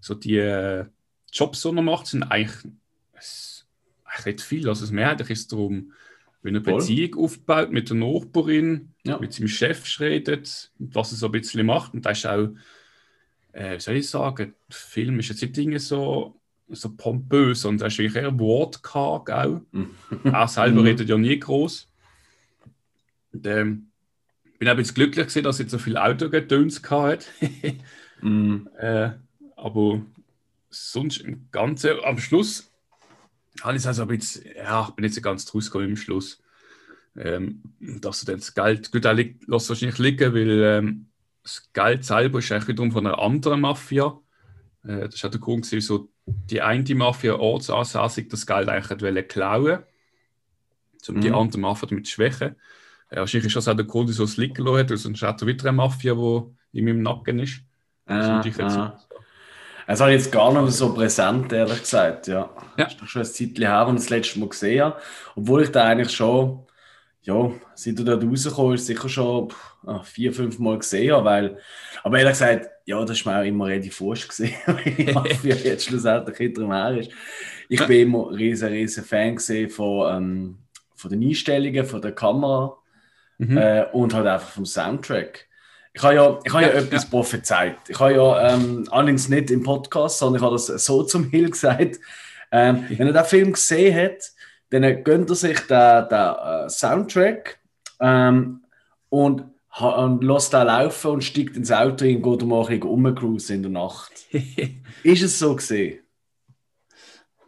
so 0.00 0.14
die 0.14 0.36
äh, 0.36 0.84
Jobs, 1.32 1.62
die 1.62 1.72
man 1.72 1.86
macht, 1.86 2.06
sind 2.06 2.24
eigentlich, 2.24 2.70
es, 3.14 3.66
eigentlich 4.04 4.36
nicht 4.36 4.40
viel. 4.42 4.68
Also 4.68 4.92
mehrheitlich 4.92 5.30
ist 5.30 5.40
es 5.40 5.48
darum, 5.48 5.92
wenn 6.42 6.54
er 6.54 6.62
eine 6.62 6.76
Beziehung 6.76 7.24
aufbaut 7.24 7.72
mit 7.72 7.88
der 7.88 7.96
Nachbarin, 7.96 8.92
ja. 9.04 9.18
mit 9.18 9.32
seinem 9.32 9.48
Chef 9.48 9.98
redet, 9.98 10.70
was 10.78 11.10
er 11.12 11.16
so 11.16 11.26
ein 11.26 11.32
bisschen 11.32 11.64
macht. 11.64 11.94
Und 11.94 12.04
da 12.04 12.10
ist 12.10 12.26
auch, 12.26 12.50
äh, 13.52 13.76
wie 13.76 13.80
soll 13.80 13.96
ich 13.96 14.10
sagen, 14.10 14.54
der 14.68 14.76
Film 14.76 15.18
ist 15.18 15.30
jetzt 15.30 15.40
nicht 15.40 15.56
Dinge 15.56 15.80
so, 15.80 16.38
so 16.68 16.90
pompös, 16.96 17.60
sondern 17.60 17.84
er 17.84 17.88
ist 17.88 17.98
wirklich 17.98 18.22
eher 18.22 18.38
wortkarg 18.38 19.30
auch. 19.30 19.60
Mhm. 19.72 19.90
er 20.24 20.48
selber 20.48 20.80
mhm. 20.80 20.86
redet 20.86 21.08
ja 21.08 21.18
nie 21.18 21.38
groß. 21.38 21.88
Und, 23.32 23.46
ähm, 23.46 23.86
bin 24.58 24.68
auch 24.68 24.78
jetzt 24.78 24.94
glücklich 24.94 25.26
gewesen, 25.26 25.44
dass 25.44 25.60
ich 25.60 25.70
so 25.70 25.78
viel 25.78 25.96
Autogetöns 25.96 26.82
hatte. 26.90 27.26
Mhm. 28.20 28.70
Äh, 28.78 29.10
aber 29.56 30.00
sonst 30.70 31.18
im 31.18 31.48
Ganzen, 31.50 31.90
am 32.04 32.16
Schluss 32.18 32.70
habe 33.60 33.76
ich 33.76 33.82
es 33.82 33.86
also 33.86 34.02
ein 34.02 34.08
bisschen, 34.08 34.46
ja, 34.56 34.86
ich 34.88 34.94
bin 34.94 35.08
so 35.10 35.20
ganz 35.20 35.52
rausgekommen 35.52 35.90
im 35.90 35.96
Schluss. 35.96 36.42
Ähm, 37.16 37.62
dass 37.80 38.20
du 38.20 38.26
dann 38.26 38.36
das 38.36 38.54
Geld, 38.54 38.90
gut, 38.90 39.04
er 39.04 39.12
liegt, 39.14 39.46
lässt 39.46 39.68
wahrscheinlich 39.68 39.98
liegen, 39.98 40.32
weil 40.32 40.62
ähm, 40.62 41.06
das 41.42 41.70
Geld 41.72 42.04
selber 42.04 42.38
ist 42.38 42.50
eigentlich 42.50 42.68
wiederum 42.68 42.92
von 42.92 43.06
einer 43.06 43.18
anderen 43.18 43.60
Mafia. 43.60 44.18
Äh, 44.84 45.08
das 45.08 45.22
war 45.22 45.30
der 45.30 45.40
Grund, 45.40 45.66
gewesen, 45.66 45.86
so 45.86 46.08
die 46.26 46.62
eine 46.62 46.94
Mafia 46.94 47.34
ortsansässig 47.36 48.28
das 48.28 48.46
Geld 48.46 48.68
eigentlich 48.68 49.28
klauen 49.28 49.84
um 51.08 51.20
die 51.20 51.28
Mhm. 51.28 51.34
andere 51.34 51.60
Mafia 51.60 51.88
damit 51.88 52.06
zu 52.06 52.12
schwächen. 52.12 52.56
Äh, 53.10 53.16
wahrscheinlich 53.18 53.48
ist 53.48 53.56
das 53.56 53.68
auch 53.68 53.74
der 53.76 53.84
Grund, 53.84 54.08
wieso 54.08 54.24
es 54.24 54.36
liegen 54.38 54.64
lassen 54.64 54.78
hat, 54.78 54.90
weil 54.90 54.96
sonst 54.96 55.22
hat 55.22 55.42
er 55.42 55.46
wieder 55.46 55.66
eine 55.68 55.76
Mafia, 55.76 56.14
die 56.14 56.78
in 56.78 56.84
meinem 56.86 57.02
Nacken 57.02 57.38
ist. 57.38 57.60
Das 58.06 58.46
ich 58.46 58.56
jetzt 58.56 58.76
ah. 58.76 58.98
Das 59.86 60.00
habe 60.00 60.14
ich 60.14 60.22
jetzt 60.22 60.32
gar 60.32 60.50
nicht 60.62 60.72
so 60.72 60.94
präsent, 60.94 61.52
ehrlich 61.52 61.80
gesagt. 61.80 62.26
Ja. 62.26 62.50
Ja. 62.76 62.84
Das 62.84 62.94
ist 62.94 63.02
doch 63.02 63.06
schon 63.06 63.22
ein 63.22 63.26
Zeitchen 63.26 63.56
her, 63.66 63.86
ich 63.88 63.94
das 63.96 64.10
letzte 64.10 64.38
Mal 64.40 64.48
gesehen 64.48 64.82
habe. 64.84 65.00
Obwohl 65.36 65.62
ich 65.62 65.70
da 65.72 65.84
eigentlich 65.84 66.10
schon, 66.12 66.66
ja, 67.22 67.50
seit 67.74 67.98
du 67.98 68.04
dort 68.04 68.24
rausgekommen 68.24 68.74
ist, 68.74 68.86
sicher 68.86 69.08
schon 69.08 69.50
pff, 69.50 69.74
ah, 69.86 70.02
vier, 70.02 70.32
fünf 70.32 70.58
Mal 70.58 70.78
gesehen 70.78 71.12
habe. 71.14 71.24
Weil, 71.26 71.58
aber 72.02 72.18
ehrlich 72.18 72.32
gesagt, 72.32 72.68
ja, 72.84 73.00
das 73.04 73.18
ist 73.18 73.26
mir 73.26 73.38
auch 73.38 73.44
immer 73.44 73.66
relativ 73.66 74.00
wurscht 74.00 74.28
gesehen, 74.28 74.54
die 74.98 75.12
Mafia 75.12 75.54
jetzt 75.56 75.86
schlussendlich 75.86 76.36
hinter 76.36 76.62
dem 76.62 76.72
her 76.72 76.98
ist. 76.98 77.10
Ich 77.68 77.84
bin 77.86 78.08
immer 78.08 78.28
ein 78.28 78.34
riesen, 78.34 78.68
riesen 78.68 79.04
Fan 79.04 79.38
von, 79.70 80.16
ähm, 80.16 80.58
von 80.94 81.10
den 81.10 81.22
Einstellungen, 81.22 81.84
von 81.84 82.02
der 82.02 82.12
Kamera 82.12 82.76
Mhm. 83.38 83.56
äh, 83.58 83.84
und 83.92 84.14
halt 84.14 84.26
einfach 84.28 84.48
vom 84.50 84.64
Soundtrack. 84.64 85.46
Ich 85.92 86.02
habe 86.02 86.14
ja, 86.14 86.38
ich 86.44 86.52
habe 86.52 86.62
ja, 86.64 86.68
Ja, 86.70 86.74
etwas 86.78 87.02
ja. 87.04 87.10
prophezeit. 87.10 87.76
Ich 87.88 87.98
habe 87.98 88.14
ja 88.14 88.54
ähm, 88.54 88.86
allerdings 88.90 89.28
nicht 89.28 89.50
im 89.50 89.62
Podcast, 89.62 90.18
sondern 90.18 90.40
ich 90.40 90.44
habe 90.44 90.54
das 90.54 90.66
so 90.84 91.02
zum 91.02 91.30
Hill 91.30 91.50
gesagt. 91.50 91.98
Ähm, 92.52 92.84
wenn 92.88 93.08
er 93.08 93.12
den 93.12 93.24
Film 93.24 93.52
gesehen 93.52 93.96
hat, 93.96 94.30
dann 94.70 95.02
gönnt 95.04 95.30
er 95.30 95.36
sich 95.36 95.58
den, 95.60 96.08
den 96.08 96.34
äh, 96.66 96.68
Soundtrack 96.68 97.58
ähm, 98.00 98.62
und, 99.08 99.42
und 99.80 100.22
lässt 100.22 100.52
den 100.52 100.66
laufen 100.66 101.10
und 101.10 101.24
steigt 101.24 101.56
ins 101.56 101.72
Auto 101.72 102.04
und 102.04 102.22
geht 102.22 102.46
mal 102.46 102.66
ein 102.66 102.82
rumcruisen 102.82 103.56
in 103.56 103.62
der 103.62 103.72
Nacht. 103.72 104.12
Ist 105.02 105.22
es 105.22 105.38
so 105.38 105.56
gesehen? 105.56 106.00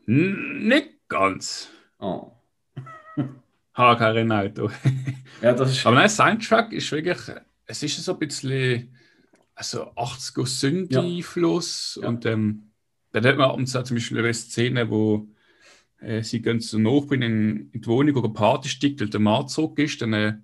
Nicht 0.07 0.89
ganz. 1.09 1.69
Oh. 1.99 2.33
Habe 3.75 3.99
kein 3.99 4.33
Auto. 4.33 4.71
Ja, 5.43 5.53
das 5.53 5.71
ist. 5.73 5.85
Aber 5.85 5.97
nein, 5.97 6.09
Soundtrack 6.09 6.73
ist 6.73 6.91
wirklich, 6.93 7.19
es 7.67 7.83
ist 7.83 8.03
so 8.03 8.15
ein 8.15 8.19
bisschen 8.19 8.97
also 9.55 9.91
80er 9.93 10.47
Synthi-Einfluss 10.47 11.99
Ja. 12.03 12.09
und 12.09 12.25
ähm, 12.25 12.71
dann 13.13 13.27
hat 13.27 13.37
man 13.37 13.51
abends 13.51 13.77
auch 13.77 13.83
zum 13.83 13.97
Beispiel 13.97 14.19
eine 14.19 14.33
Szene, 14.33 14.89
wo 14.91 15.29
äh, 16.01 16.23
sie 16.23 16.41
gehen 16.41 16.61
zur 16.61 16.81
Nachbarin 16.81 17.21
in, 17.21 17.71
in 17.73 17.81
die 17.83 17.87
Wohnung 17.87 18.17
oder 18.17 18.31
Party 18.31 18.71
steigt, 18.71 19.01
weil 19.01 19.11
der 19.11 19.21
Mann 19.21 19.47
zurück 19.49 19.79
ist, 19.79 20.01
dann 20.01 20.15
äh, 20.15 20.35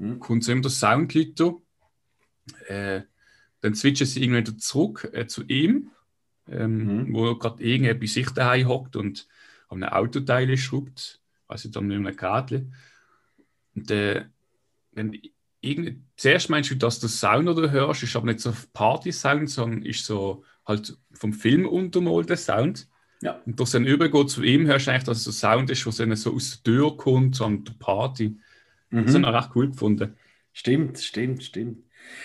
Hm. 0.00 0.18
kommt 0.18 0.42
so 0.44 0.52
immer 0.52 0.62
der 0.62 0.70
Soundleiter. 0.70 1.54
Äh, 2.66 3.02
dann 3.60 3.74
switchen 3.74 4.06
sie 4.06 4.22
irgendwann 4.22 4.58
zurück 4.58 5.08
äh, 5.12 5.26
zu 5.26 5.44
ihm, 5.44 5.90
ähm, 6.48 7.04
Mhm. 7.06 7.14
wo 7.14 7.28
er 7.28 7.38
gerade 7.38 7.62
irgendwie 7.62 7.94
bei 7.94 8.06
sich 8.06 8.30
daheim 8.30 8.66
hockt 8.66 8.96
und 8.96 9.28
an 9.68 9.82
einem 9.84 9.92
Autoteil 9.92 10.56
schraubt, 10.56 11.20
also 11.46 11.68
dann 11.68 11.86
mit 11.86 11.96
einem 11.98 12.16
Gerätchen. 12.16 12.74
Und 13.76 13.90
äh, 13.90 14.24
wenn 14.92 15.20
irgend, 15.60 16.02
zuerst 16.16 16.48
meinst 16.50 16.70
du, 16.70 16.74
dass 16.74 16.98
du 16.98 17.06
Sound 17.06 17.48
oder 17.48 17.70
hörst, 17.70 18.02
ist 18.02 18.16
aber 18.16 18.26
nicht 18.26 18.40
so 18.40 18.52
Party-Sound, 18.72 19.48
sondern 19.50 19.82
ist 19.82 20.04
so 20.04 20.42
halt 20.66 20.96
vom 21.12 21.32
Film 21.32 21.66
untermalter 21.66 22.36
Sound. 22.36 22.88
Ja. 23.22 23.40
Und 23.44 23.60
durch 23.60 23.70
dann 23.72 23.86
übergeht 23.86 24.30
zu 24.30 24.42
ihm, 24.42 24.66
hörst 24.66 24.86
du 24.86 24.90
eigentlich, 24.92 25.04
dass 25.04 25.18
es 25.18 25.24
so 25.24 25.30
Sound 25.32 25.70
ist, 25.70 25.86
was 25.86 25.96
dann 25.96 26.16
so 26.16 26.34
aus 26.34 26.62
der 26.62 26.72
Tür 26.72 26.96
kommt, 26.96 27.36
so 27.36 27.44
an 27.44 27.64
der 27.64 27.74
Party. 27.74 28.38
Das 28.90 29.14
Mhm. 29.14 29.26
habe 29.26 29.36
ich 29.36 29.42
recht 29.42 29.50
cool 29.54 29.70
gefunden. 29.70 30.16
Stimmt, 30.52 30.98
stimmt, 30.98 31.42
stimmt. 31.44 31.78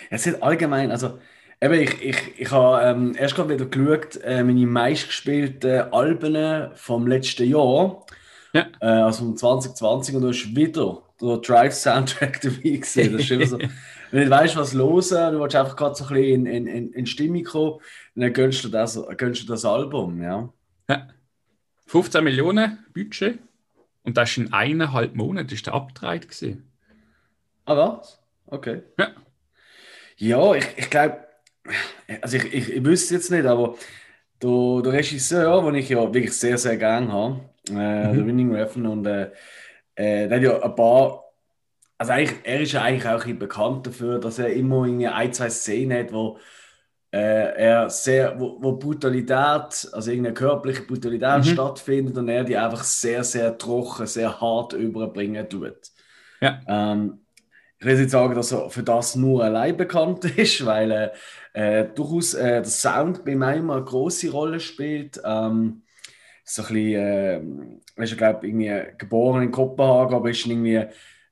Es 0.10 0.26
ist 0.26 0.42
allgemein, 0.42 0.92
also 0.92 1.20
eben, 1.62 1.74
ich, 1.76 2.02
ich, 2.02 2.18
ich 2.40 2.52
habe 2.52 2.84
ähm, 2.84 3.16
erst 3.18 3.36
gerade 3.36 3.54
wieder 3.54 3.66
geschaut, 3.66 4.18
äh, 4.24 4.44
meine 4.44 4.66
meistgespielten 4.66 5.94
Alben 5.94 6.72
vom 6.76 7.08
letzten 7.08 7.48
Jahr, 7.50 8.06
Ja. 8.54 8.68
äh, 8.80 8.86
also 8.86 9.26
vom 9.26 9.38
2020, 9.38 10.16
und 10.16 10.22
da 10.24 10.30
ist 10.30 10.56
wieder 10.56 11.04
der 11.22 11.38
Drive-Soundtrack 11.38 12.42
dabei 12.42 12.56
gewesen. 12.56 13.14
Das 13.14 13.22
ist 13.22 13.32
immer 13.32 13.46
so, 13.46 13.60
wenn 14.12 14.24
du 14.26 14.30
weißt, 14.30 14.56
was 14.56 14.74
los 14.74 15.12
ist, 15.12 15.18
du 15.18 15.40
willst 15.40 15.56
einfach 15.56 15.76
gerade 15.76 15.96
so 15.96 16.06
ein 16.06 16.14
bisschen 16.14 16.46
in, 16.46 16.68
in, 16.68 16.94
in, 16.94 17.06
Stimmung 17.06 17.44
kommen, 17.44 17.80
dann 18.16 18.34
gönnst 18.34 18.64
du 18.64 18.70
das, 18.70 19.00
gönnst 19.18 19.44
du 19.44 19.48
das 19.48 19.66
Album, 19.66 20.22
ja. 20.22 20.50
15 21.88 22.24
Millionen 22.24 22.80
Budget 22.94 23.38
und 24.06 24.18
das 24.18 24.32
ist 24.32 24.38
in 24.38 24.54
eineinhalb 24.54 25.16
Monaten 25.16 25.54
ist 25.54 25.66
der 25.68 25.74
abgedreht 25.74 26.30
gewesen. 26.30 26.72
Ah, 27.68 27.76
was? 27.76 28.20
Okay. 28.48 28.82
Ja. 28.98 29.16
Ja, 30.18 30.54
ich, 30.56 30.66
ich 30.78 30.90
glaube, 30.90 31.20
also 32.22 32.38
ich, 32.38 32.46
ich, 32.54 32.74
ich 32.74 32.86
wüsste 32.86 33.16
jetzt 33.16 33.32
nicht, 33.32 33.46
aber 33.46 33.76
der, 34.42 34.82
der 34.84 34.94
Regisseur, 34.94 35.64
den 35.64 35.76
ich 35.76 35.90
ja 35.90 36.14
wirklich 36.14 36.34
sehr, 36.34 36.58
sehr 36.58 36.78
gerne 36.78 37.12
habe, 37.12 37.42
äh, 37.70 37.74
Mhm. 38.02 38.14
der 38.16 38.26
Winning 38.28 38.56
Refn, 38.56 38.86
und 38.88 39.06
äh, 39.08 39.32
äh, 39.96 40.28
der 40.28 40.38
hat 40.38 40.44
ja 40.44 40.64
ein 40.64 40.76
paar, 40.76 41.26
also 41.98 42.14
eigentlich, 42.14 42.40
er 42.46 42.62
ist 42.62 42.74
ja 42.74 42.84
eigentlich 42.84 43.08
auch 43.08 43.26
bekannt 43.40 43.88
dafür, 43.88 44.20
dass 44.20 44.40
er 44.40 44.54
immer 44.54 44.86
irgendwie 44.86 45.08
ein, 45.10 45.34
zwei 45.34 45.50
Szenen 45.50 45.98
hat, 46.00 46.14
wo 46.14 46.40
er 47.18 47.90
sehr, 47.90 48.40
wo, 48.40 48.58
wo 48.62 48.74
Brutalität, 48.78 49.90
also 49.94 50.12
irgendeine 50.12 50.34
körperliche 50.34 50.84
Brutalität 50.84 51.40
Mhm. 51.40 51.44
stattfindet 51.46 52.18
und 52.18 52.30
er 52.30 52.44
die 52.44 52.58
einfach 52.58 52.84
sehr, 52.84 53.24
sehr 53.24 53.58
trocken, 53.58 54.08
sehr 54.08 54.40
hart 54.42 54.74
überbringen 54.74 55.48
tut. 55.50 55.78
Ja. 56.42 56.60
Ähm, 56.68 57.22
ich 57.80 57.86
will 57.86 57.94
jetzt 57.94 58.02
nicht 58.02 58.12
sagen, 58.12 58.36
dass 58.36 58.52
er 58.52 58.70
für 58.70 58.84
das 58.84 59.16
nur 59.16 59.44
allein 59.44 59.78
bekannt 59.78 60.26
ist, 60.38 60.66
weil 60.66 60.92
äh, 60.92 61.10
äh, 61.82 61.94
durchaus 61.94 62.34
äh, 62.34 62.62
der 62.62 62.66
Sound 62.66 63.26
bei 63.26 63.36
mir 63.36 63.54
immer 63.56 63.76
eine 63.76 63.86
große 63.86 64.32
Rolle 64.32 64.60
spielt. 64.60 65.22
Ähm, 65.26 65.84
so 66.44 66.62
ein 66.64 66.68
bisschen, 66.68 66.96
äh, 66.96 67.36
er 67.98 68.04
ist, 68.04 68.18
glaube 68.18 68.48
irgendwie 68.48 68.98
geboren 68.98 69.44
in 69.44 69.52
Kopenhagen, 69.52 70.16
aber 70.16 70.30
ist 70.30 70.46
irgendwie, 70.46 70.86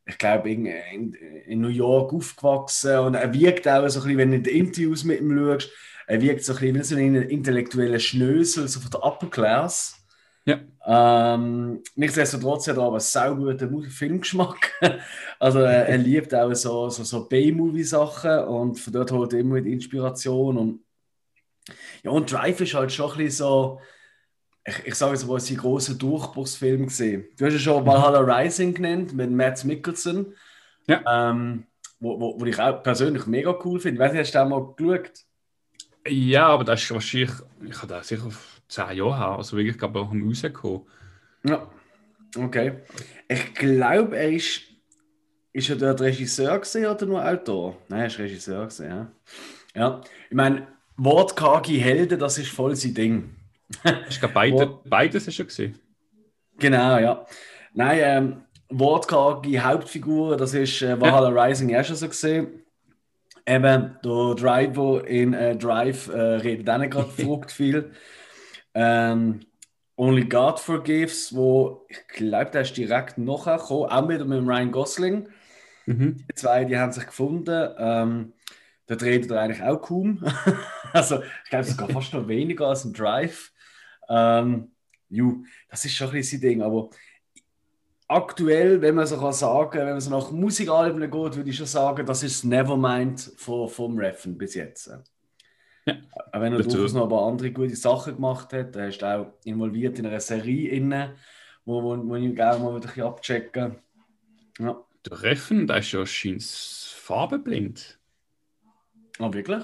ich 0.05 0.17
glaube, 0.17 0.51
in, 0.51 0.65
in, 0.65 1.13
in 1.13 1.61
New 1.61 1.69
York 1.69 2.13
aufgewachsen 2.13 2.97
und 2.99 3.15
er 3.15 3.33
wirkt 3.33 3.67
auch 3.67 3.87
so 3.87 4.01
ein 4.01 4.03
bisschen, 4.03 4.17
wenn 4.17 4.31
du 4.31 4.37
in 4.37 4.43
die 4.43 4.57
Interviews 4.57 5.03
mit 5.03 5.21
ihm 5.21 5.37
schaust, 5.37 5.71
er 6.07 6.21
wirkt 6.21 6.43
so 6.43 6.53
ein 6.53 6.73
bisschen 6.73 6.97
wie 6.99 7.19
so 7.19 7.21
ein 7.21 7.29
intellektueller 7.29 7.99
Schnösel, 7.99 8.67
so 8.67 8.79
von 8.79 8.91
der 8.91 9.03
Upper 9.03 9.27
Class. 9.27 10.03
Ja. 10.45 10.59
Ähm, 10.85 11.81
nichtsdestotrotz 11.95 12.67
hat 12.67 12.75
er 12.75 12.83
aber 12.83 12.95
einen 12.95 12.99
sauguten 12.99 13.89
Filmgeschmack. 13.89 14.73
also 15.39 15.59
äh, 15.59 15.87
er 15.87 15.97
liebt 15.97 16.35
auch 16.35 16.53
so, 16.53 16.89
so, 16.89 17.03
so 17.03 17.25
B-Movie-Sachen 17.29 18.39
und 18.45 18.79
von 18.79 18.91
dort 18.91 19.11
holt 19.13 19.31
er 19.31 19.39
immer 19.39 19.61
die 19.61 19.71
Inspiration. 19.71 20.57
Und, 20.57 20.79
ja, 22.03 22.11
und 22.11 22.29
Drive 22.29 22.59
ist 22.59 22.73
halt 22.73 22.91
schon 22.91 23.11
ein 23.11 23.17
bisschen 23.17 23.45
so, 23.45 23.79
ich, 24.65 24.87
ich 24.87 24.95
sage 24.95 25.13
jetzt 25.13 25.27
mal, 25.27 25.39
sein 25.39 25.57
großer 25.57 25.95
Durchbruchsfilm 25.95 26.87
gesehen. 26.87 27.25
Du 27.37 27.45
hast 27.45 27.53
ja 27.53 27.59
schon 27.59 27.85
Valhalla 27.85 28.19
Rising 28.19 28.73
genannt 28.73 29.13
mit 29.13 29.31
Matt 29.31 29.63
Mikkelsen. 29.65 30.35
Ja. 30.87 31.31
Ähm, 31.31 31.65
wo, 31.99 32.19
wo, 32.19 32.39
wo 32.39 32.45
ich 32.45 32.59
auch 32.59 32.83
persönlich 32.83 33.25
mega 33.25 33.57
cool 33.63 33.79
finde. 33.79 33.99
Weißt 33.99 34.13
du, 34.13 34.19
hast 34.19 34.33
du 34.33 34.39
den 34.39 34.49
mal 34.49 34.73
geschaut? 34.75 35.11
Ja, 36.07 36.47
aber 36.47 36.63
das 36.63 36.83
ist 36.83 36.91
wahrscheinlich, 36.91 37.31
ich 37.65 37.77
habe 37.77 37.87
das 37.87 38.07
sicher 38.07 38.25
auf 38.25 38.61
10 38.67 38.97
Jahre 38.97 39.17
her, 39.17 39.37
also 39.37 39.55
wirklich, 39.55 39.77
glaube 39.77 39.99
ich, 39.99 40.05
auch 40.05 40.11
im 40.11 40.27
rausgekommen. 40.27 40.81
Ja. 41.45 41.69
Okay. 42.35 42.81
Ich 43.27 43.53
glaube, 43.53 44.17
er 44.17 44.31
ist. 44.31 44.61
Ist 45.55 45.69
er 45.69 45.75
dort 45.75 46.01
Regisseur 46.01 46.57
gesehen 46.57 46.87
oder 46.87 47.05
nur 47.05 47.23
Autor? 47.23 47.77
Nein, 47.87 47.99
er 47.99 48.07
ist 48.07 48.17
Regisseur 48.17 48.65
gesehen, 48.65 48.89
ja. 48.89 49.11
Ja. 49.75 50.01
Ich 50.27 50.35
meine, 50.35 50.67
wortkarge 50.97 51.73
Helden, 51.73 52.17
das 52.17 52.39
ist 52.39 52.49
voll 52.49 52.75
sein 52.75 52.95
Ding. 52.95 53.35
Ich 54.09 54.19
glaube, 54.19 54.33
beide, 54.33 54.79
beides 54.85 55.27
ist 55.27 55.35
schon 55.35 55.47
gesehen. 55.47 55.79
Genau, 56.59 56.97
ja. 56.97 57.25
Nein, 57.73 57.99
ähm, 58.01 58.43
wortkarge 58.69 59.63
Hauptfiguren, 59.63 60.37
das 60.37 60.53
ist 60.53 60.81
äh, 60.81 60.99
Valhalla 60.99 61.29
Rising 61.29 61.69
ja 61.69 61.83
schon 61.83 61.95
so 61.95 62.07
gesehen. 62.07 62.63
Eben, 63.45 63.97
der 64.03 64.35
Driver 64.35 65.05
in 65.07 65.33
äh, 65.33 65.55
Drive 65.55 66.07
äh, 66.07 66.19
redet 66.19 66.69
auch 66.69 66.77
nicht 66.77 66.91
gerade 66.91 67.09
verrückt 67.17 67.51
viel. 67.51 67.91
Ähm, 68.73 69.41
Only 69.95 70.25
God 70.25 70.59
Forgives, 70.59 71.35
wo 71.35 71.85
ich 71.87 72.07
glaube, 72.07 72.51
der 72.51 72.61
ist 72.61 72.75
direkt 72.75 73.17
nachher 73.17 73.57
gekommen, 73.57 73.91
auch 73.91 74.09
wieder 74.09 74.25
mit 74.25 74.39
dem 74.39 74.47
Ryan 74.47 74.71
Gosling. 74.71 75.29
Mhm. 75.85 76.25
Die 76.29 76.35
zwei, 76.35 76.65
die 76.65 76.77
haben 76.77 76.91
sich 76.91 77.05
gefunden. 77.05 77.69
Ähm, 77.77 78.33
da 78.87 78.95
redet 78.95 79.29
er 79.29 79.41
eigentlich 79.41 79.61
auch 79.61 79.81
kaum. 79.81 80.23
also, 80.93 81.21
ich 81.43 81.49
glaube 81.49 81.65
sogar 81.65 81.89
fast 81.89 82.13
noch 82.13 82.27
weniger 82.27 82.67
als 82.67 82.85
im 82.85 82.93
Drive. 82.93 83.52
Ähm, 84.15 84.71
ju, 85.09 85.43
das 85.69 85.85
ist 85.85 85.93
schon 85.95 86.07
ein 86.09 86.13
bisschen 86.13 86.39
sein 86.39 86.49
Ding. 86.49 86.61
Aber 86.61 86.89
aktuell, 88.07 88.81
wenn 88.81 88.95
man 88.95 89.07
so 89.07 89.17
kann 89.19 89.33
sagen, 89.33 89.79
wenn 89.79 89.87
man 89.89 90.01
so 90.01 90.11
nach 90.11 90.29
Musikalben 90.31 90.99
geht, 91.01 91.11
würde 91.35 91.49
ich 91.49 91.55
schon 91.57 91.65
sagen, 91.65 92.05
das 92.05 92.21
ist 92.23 92.43
Nevermind 92.43 93.31
von, 93.37 93.67
vom 93.69 93.97
Reffen 93.97 94.37
bis 94.37 94.53
jetzt. 94.55 94.87
Ja. 95.85 95.95
Auch 96.31 96.39
wenn 96.39 96.53
er 96.53 96.59
Dazu- 96.59 96.69
durchaus 96.77 96.93
noch 96.93 97.03
ein 97.03 97.09
paar 97.09 97.27
andere 97.27 97.51
gute 97.51 97.75
Sachen 97.75 98.15
gemacht 98.15 98.53
hat. 98.53 98.75
Er 98.75 98.87
ist 98.89 99.03
auch 99.03 99.33
involviert 99.43 99.97
in 99.99 100.05
einer 100.05 100.19
Serie, 100.19 100.69
inne, 100.69 101.15
wo, 101.65 101.81
wo, 101.81 101.97
wo 102.07 102.15
ich 102.15 102.35
gerne 102.35 102.63
mal 102.63 102.75
wieder 102.81 103.05
abchecken 103.05 103.77
Ja. 104.59 104.77
Der 105.09 105.21
Reffen, 105.23 105.67
der 105.67 105.79
ist 105.79 105.91
ja 105.91 106.05
scheint 106.05 106.43
farbenblind. 106.43 107.99
Ah, 109.19 109.33
wirklich? 109.33 109.63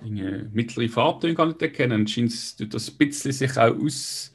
Eine 0.00 0.50
mittlere 0.52 0.88
Farbtöne 0.88 1.34
kann 1.34 1.50
ich 1.50 1.54
nicht 1.54 1.62
erkennen. 1.62 2.06
Scheint 2.06 2.58
tut 2.58 2.74
das 2.74 2.90
ein 2.90 2.96
bisschen 2.98 3.32
sich 3.32 3.56
auch 3.56 3.76
ausleben. 3.76 4.32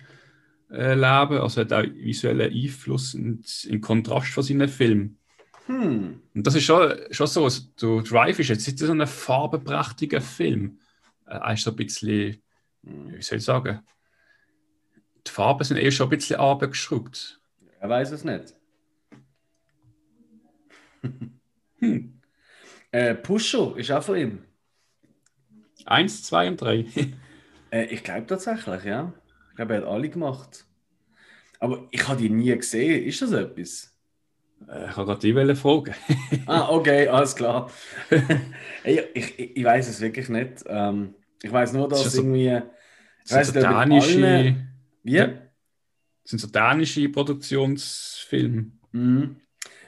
Also 0.70 1.62
hat 1.62 1.74
auch 1.74 1.84
visuellen 1.84 2.52
Einfluss 2.54 3.16
und 3.16 3.66
in 3.66 3.82
Kontrast 3.82 4.30
von 4.30 4.44
seinen 4.44 4.70
Filmen. 4.70 5.18
Hm. 5.68 6.22
Und 6.34 6.48
das 6.48 6.56
ist 6.56 6.64
schon, 6.64 6.94
schon 7.12 7.28
so. 7.28 7.44
also 7.44 7.64
Der 7.82 8.02
Drive 8.04 8.40
ist 8.40 8.50
jetzt 8.50 8.68
nicht 8.68 8.80
so 8.80 8.92
ein 8.92 9.06
farbenprächtiger 9.06 10.22
Film. 10.22 10.80
Äh, 11.26 11.36
Er 11.36 11.54
ist 11.54 11.64
so 11.64 11.72
ein 11.72 11.76
bisschen, 11.76 12.42
wie 12.84 13.22
soll 13.22 13.38
ich 13.40 13.44
sagen, 13.44 13.80
die 15.26 15.32
Farben 15.32 15.64
sind 15.66 15.78
eher 15.78 15.92
schon 15.92 16.08
ein 16.08 16.18
bisschen 16.18 16.40
abgeschraubt. 16.40 17.42
Er 17.80 17.90
weiß 17.90 18.12
es 18.12 18.24
nicht. 18.24 18.54
Hm. 21.80 22.22
Äh, 22.92 23.16
Pusho 23.16 23.76
ist 23.76 23.92
auch 23.92 24.02
von 24.04 24.18
ihm. 24.18 24.47
Eins, 25.88 26.24
zwei 26.24 26.48
und 26.48 26.62
drei. 26.62 26.86
Äh, 27.70 27.84
ich 27.88 28.02
glaube 28.02 28.26
tatsächlich, 28.26 28.86
ja. 28.86 29.12
Ich 29.50 29.56
glaube, 29.58 29.74
er 29.76 29.82
hat 29.82 29.88
alle 29.90 30.08
gemacht. 30.08 30.66
Aber 31.60 31.86
ich 31.92 32.08
habe 32.08 32.18
die 32.22 32.30
nie 32.30 32.56
gesehen. 32.56 33.04
Ist 33.04 33.22
das 33.22 33.34
etwas? 33.34 33.94
Äh, 34.70 34.86
ich 34.90 34.96
habe 34.96 35.06
gerade 35.06 35.20
die 35.20 35.56
fragen. 35.56 35.94
Ah, 36.46 36.70
okay, 36.70 37.10
alles 37.10 37.36
klar. 37.36 37.70
Ich 38.86 39.02
ich, 39.14 39.58
ich 39.58 39.64
weiß 39.66 39.90
es 39.90 40.00
wirklich 40.00 40.30
nicht. 40.30 40.64
Ähm, 40.68 41.16
ich 41.42 41.52
weiß 41.52 41.74
nur, 41.74 41.90
dass 41.90 42.04
Das 42.04 42.14
so- 42.14 42.22
irgendwie. 42.22 42.62
Ich 43.26 43.34
weiß 43.34 43.48
sind 43.50 43.62
so 43.62 43.68
dänische, 43.70 44.26
allen- 44.26 44.70
Wie? 45.04 45.12
Ja. 45.16 45.28
das 45.28 45.42
sind 46.24 46.40
so 46.40 46.48
dänische 46.48 47.10
Produktionsfilme. 47.10 48.72
Mhm. 48.94 49.42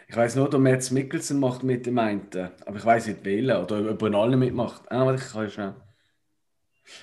Ich 0.09 0.15
weiß 0.17 0.35
nur, 0.35 0.49
der 0.49 0.59
Mads 0.59 0.91
Mikkelsen 0.91 1.39
macht 1.39 1.63
mit 1.63 1.85
dem 1.85 1.97
einen. 1.97 2.27
Aber 2.65 2.75
ich 2.77 2.83
weiß 2.85 3.07
nicht 3.07 3.23
wählen. 3.23 3.55
Oder 3.63 3.89
ob 3.91 4.01
er 4.01 4.07
in 4.09 4.15
allen 4.15 4.37
mitmacht. 4.39 4.91
Ah, 4.91 5.13
ich 5.13 5.21
kann 5.31 5.49
schon. 5.49 5.75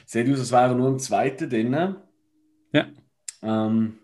Sieht 0.05 0.31
aus, 0.33 0.39
als 0.41 0.53
wäre 0.53 0.75
nur 0.75 0.89
im 0.89 0.99
zweiten 0.99 1.49
drin. 1.49 1.97
Ja. 2.73 2.87
Ähm, 3.43 3.99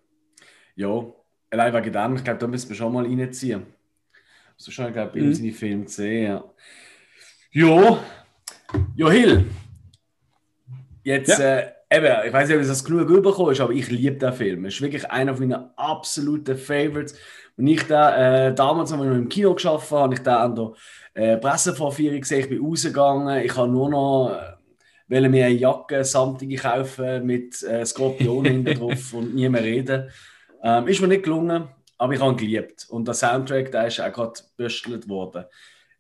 ja, 0.76 1.04
allein 1.50 1.74
wegen 1.74 1.92
dem, 1.92 2.16
ich 2.16 2.24
glaube, 2.24 2.38
da 2.38 2.46
müssen 2.46 2.68
wir 2.68 2.76
schon 2.76 2.92
mal 2.92 3.04
reinziehen. 3.04 3.64
So 4.56 4.70
schon, 4.70 4.86
ich 4.86 4.92
glaube, 4.92 5.18
ich 5.18 5.24
Mhm. 5.24 5.34
seine 5.34 5.52
Filme 5.52 5.84
gesehen, 5.84 6.24
ja. 6.24 6.44
Jo, 7.50 7.98
jo, 8.96 9.10
Hill. 9.10 9.44
Jetzt, 11.04 11.38
Ja. 11.38 11.58
äh, 11.58 11.72
eben, 11.90 12.26
ich 12.26 12.32
weiß 12.32 12.48
nicht, 12.48 12.58
ob 12.58 12.64
das 12.66 12.84
genug 12.84 13.08
rübergekommen 13.08 13.52
ist, 13.52 13.60
aber 13.60 13.72
ich 13.72 13.90
liebe 13.90 14.16
den 14.16 14.32
Film. 14.32 14.64
Es 14.64 14.74
ist 14.74 14.80
wirklich 14.82 15.10
einer 15.10 15.38
meiner 15.38 15.72
absoluten 15.76 16.56
Favorites. 16.56 17.18
Und 17.56 17.66
ich 17.66 17.82
da 17.86 18.46
äh, 18.48 18.54
damals, 18.54 18.92
als 18.92 19.00
ich 19.02 19.06
noch 19.08 19.14
im 19.16 19.28
Kino 19.28 19.52
geschafft 19.54 19.90
habe, 19.90 20.02
habe 20.02 20.14
ich 20.14 20.20
da 20.20 20.44
an 20.44 20.54
der 20.54 20.72
äh, 21.14 21.36
Pressevorführung 21.36 22.20
gesehen, 22.20 22.40
ich 22.40 22.48
bin 22.48 22.64
rausgegangen, 22.64 23.44
ich 23.44 23.54
habe 23.56 23.68
nur 23.70 23.90
noch 23.90 24.30
wollte 25.08 25.28
mir 25.28 25.46
eine 25.46 25.54
Jacke 25.54 26.04
samtige 26.04 26.56
kaufen 26.56 27.26
mit 27.26 27.62
äh, 27.62 27.84
Skorpion 27.84 28.44
hinten 28.44 28.74
drauf 28.78 29.12
und 29.14 29.34
nie 29.34 29.48
mehr 29.48 29.62
reden. 29.62 30.10
Ähm, 30.62 30.86
ist 30.88 31.00
mir 31.00 31.08
nicht 31.08 31.24
gelungen, 31.24 31.68
aber 31.98 32.12
ich 32.12 32.20
habe 32.20 32.32
ihn 32.32 32.36
geliebt. 32.36 32.86
Und 32.88 33.06
der 33.06 33.14
Soundtrack, 33.14 33.70
der 33.72 33.86
ist 33.86 34.00
auch 34.00 34.12
gerade 34.12 34.40
gebüstelt 34.56 35.08
worden. 35.08 35.44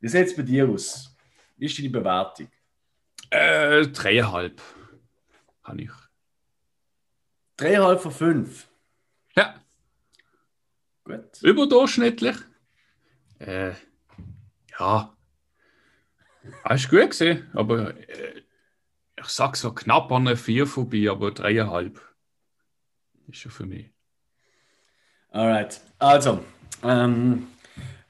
Wie 0.00 0.08
sieht 0.08 0.26
es 0.26 0.36
bei 0.36 0.42
dir 0.42 0.68
aus? 0.68 1.16
Wie 1.56 1.66
ist 1.66 1.78
deine 1.78 1.90
Bewertung? 1.90 2.48
Äh, 3.30 3.86
dreieinhalb. 3.88 4.60
Habe 5.62 5.82
ich. 5.82 5.90
Dreieinhalb 7.56 8.00
von 8.00 8.12
fünf. 8.12 8.68
Ja, 9.36 9.54
Gut. 11.04 11.42
überdurchschnittlich. 11.42 12.36
Äh, 13.38 13.72
ja. 14.78 15.16
Hast 16.64 16.90
gut 16.90 17.10
gesehen, 17.10 17.48
aber 17.54 17.96
äh, 17.96 18.41
ich 19.22 19.28
sag 19.28 19.56
so 19.56 19.72
knapp 19.72 20.10
an 20.12 20.26
eine 20.26 20.36
4 20.36 20.66
vorbei, 20.66 21.08
aber 21.10 21.30
dreieinhalb 21.30 22.00
ist 23.28 23.38
schon 23.38 23.52
für 23.52 23.66
mich. 23.66 23.90
Alright. 25.30 25.80
Also, 25.98 26.44
ähm, 26.82 27.46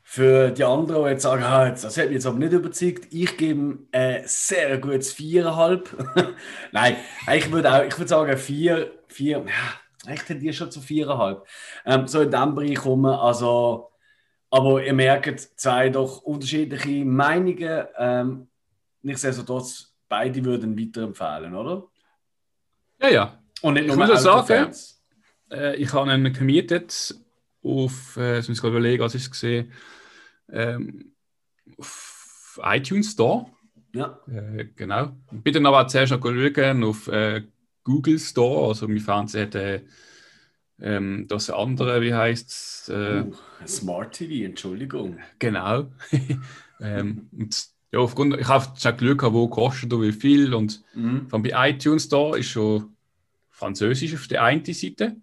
für 0.03 0.51
die 0.51 0.65
anderen, 0.65 1.05
die 1.05 1.11
jetzt 1.11 1.23
sagen, 1.23 1.43
ah, 1.43 1.71
das 1.71 1.97
hat 1.97 2.07
mich 2.07 2.15
jetzt 2.15 2.27
aber 2.27 2.39
nicht 2.39 2.53
überzeugt, 2.53 3.07
ich 3.11 3.37
gebe 3.37 3.79
ein 3.93 4.23
sehr 4.27 4.79
gutes 4.79 5.15
4,5. 5.17 6.35
Nein, 6.73 6.97
ich 7.35 7.51
würde 7.51 7.73
auch, 7.73 8.07
sagen 8.07 8.37
4, 8.37 8.91
4, 9.09 9.39
ja, 9.39 10.13
ich 10.13 10.23
tendiere 10.23 10.53
schon 10.53 10.71
zu 10.71 10.81
4,5. 10.81 11.43
Ähm, 11.87 12.09
so 12.09 12.21
in 12.21 12.31
diesem 12.31 12.55
Bereich 12.55 12.75
kommen, 12.75 13.15
also, 13.15 13.91
aber 14.51 14.85
ihr 14.85 14.93
merkt, 14.93 15.41
zwei 15.59 15.89
doch 15.89 16.23
unterschiedliche 16.23 17.05
Meinungen. 17.05 17.87
Ähm, 17.97 18.49
nichtsdestotrotz, 19.03 19.92
beide 20.13 20.45
würden 20.45 20.79
weiterempfehlen, 20.79 21.55
oder? 21.55 21.87
Ja, 23.01 23.09
ja. 23.09 23.43
Und 23.63 23.75
nicht 23.75 23.87
Ich 23.87 23.97
nur 23.97 24.07
muss 24.07 24.27
auch 24.27 24.47
sagen. 24.47 24.71
Äh, 25.51 25.77
ich 25.77 25.91
habe 25.95 26.13
ihn 26.13 26.33
gemietet 26.35 27.15
auf, 27.63 28.19
äh, 28.19 28.37
jetzt 28.37 28.49
muss 28.49 28.59
ich 28.59 28.61
gerade 28.61 28.77
überlegen, 28.77 29.03
was 29.03 29.15
ich 29.15 29.31
gesehen 29.31 29.73
ähm, 30.51 31.15
auf 31.79 32.61
iTunes 32.63 33.13
Store. 33.13 33.47
Ja. 33.95 34.21
Äh, 34.29 34.67
genau. 34.77 35.13
Bitte 35.31 35.61
dann 35.61 35.67
aber 35.67 35.89
zuerst 35.89 36.13
noch 36.13 36.21
schauen 36.21 36.85
auf 36.85 37.09
äh, 37.09 37.45
Google 37.83 38.19
Store. 38.19 38.69
Also 38.69 38.89
mein 38.89 39.01
Fernseher 39.01 39.47
hat 39.47 39.55
äh, 39.55 39.81
ähm, 40.79 41.25
das 41.27 41.49
andere, 41.49 42.03
wie 42.03 42.13
heißt 42.13 42.51
es? 42.51 42.89
Äh, 42.91 43.25
Uh, 43.63 43.67
Smart 43.67 44.13
TV, 44.13 44.45
Entschuldigung. 44.45 45.21
Genau. 45.39 45.91
ähm, 46.81 47.31
und 47.33 47.72
ja, 47.93 47.99
aufgrund, 48.01 48.39
ich 48.41 48.49
habe 48.49 48.67
schon 48.81 48.97
Glück 48.97 49.21
gehabt, 49.21 49.35
wo 49.35 49.49
kostet 49.49 49.93
und 49.93 50.03
wie 50.03 50.13
viel. 50.13 50.55
Und 50.55 50.83
Mhm. 50.95 51.29
von 51.29 51.43
bei 51.43 51.71
iTunes 51.71 52.09
da 52.09 52.35
ist 52.35 52.49
schon 52.51 52.97
Französisch 53.51 54.15
auf 54.15 54.27
der 54.29 54.43
einen 54.43 54.65
Seite. 54.65 55.17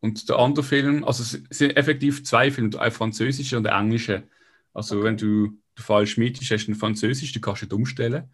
Und 0.00 0.28
der 0.28 0.38
andere 0.38 0.64
Film, 0.64 1.04
also 1.04 1.22
es 1.22 1.40
sind 1.50 1.76
effektiv 1.76 2.24
zwei 2.24 2.50
Filme, 2.50 2.78
ein 2.80 2.90
französischer 2.90 3.58
und 3.58 3.66
ein 3.66 3.84
englischer. 3.84 4.22
Also 4.72 5.02
wenn 5.02 5.16
du 5.16 5.48
den 5.48 5.82
falsch 5.82 6.16
mietest, 6.16 6.50
hast 6.50 6.66
du 6.66 6.72
einen 6.72 6.78
französisch, 6.80 7.32
den 7.32 7.42
kannst 7.42 7.62
du 7.62 7.66
nicht 7.66 7.72
umstellen. 7.74 8.24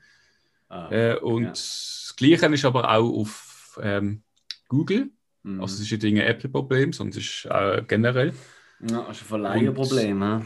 Ah, 0.69 0.89
Äh, 0.91 1.17
und 1.19 1.43
Ja. 1.45 1.49
das 1.51 2.15
Gleiche 2.17 2.47
ist 2.47 2.65
aber 2.65 2.91
auch 2.91 3.21
auf 3.21 3.79
ähm, 3.83 4.23
Google. 4.69 5.11
mhm. 5.43 5.61
Also 5.61 5.75
es 5.77 5.81
ist 5.83 6.03
nicht 6.03 6.05
ein 6.05 6.17
Apple-Problem, 6.19 6.93
sondern 6.93 7.19
es 7.19 7.25
ist 7.25 7.47
äh, 7.51 7.83
generell. 7.87 8.33
Ja, 8.81 9.07
hast 9.09 9.21
du 9.21 9.25
ein 9.25 9.29
Verleiherproblem, 9.29 10.23
hä? 10.23 10.45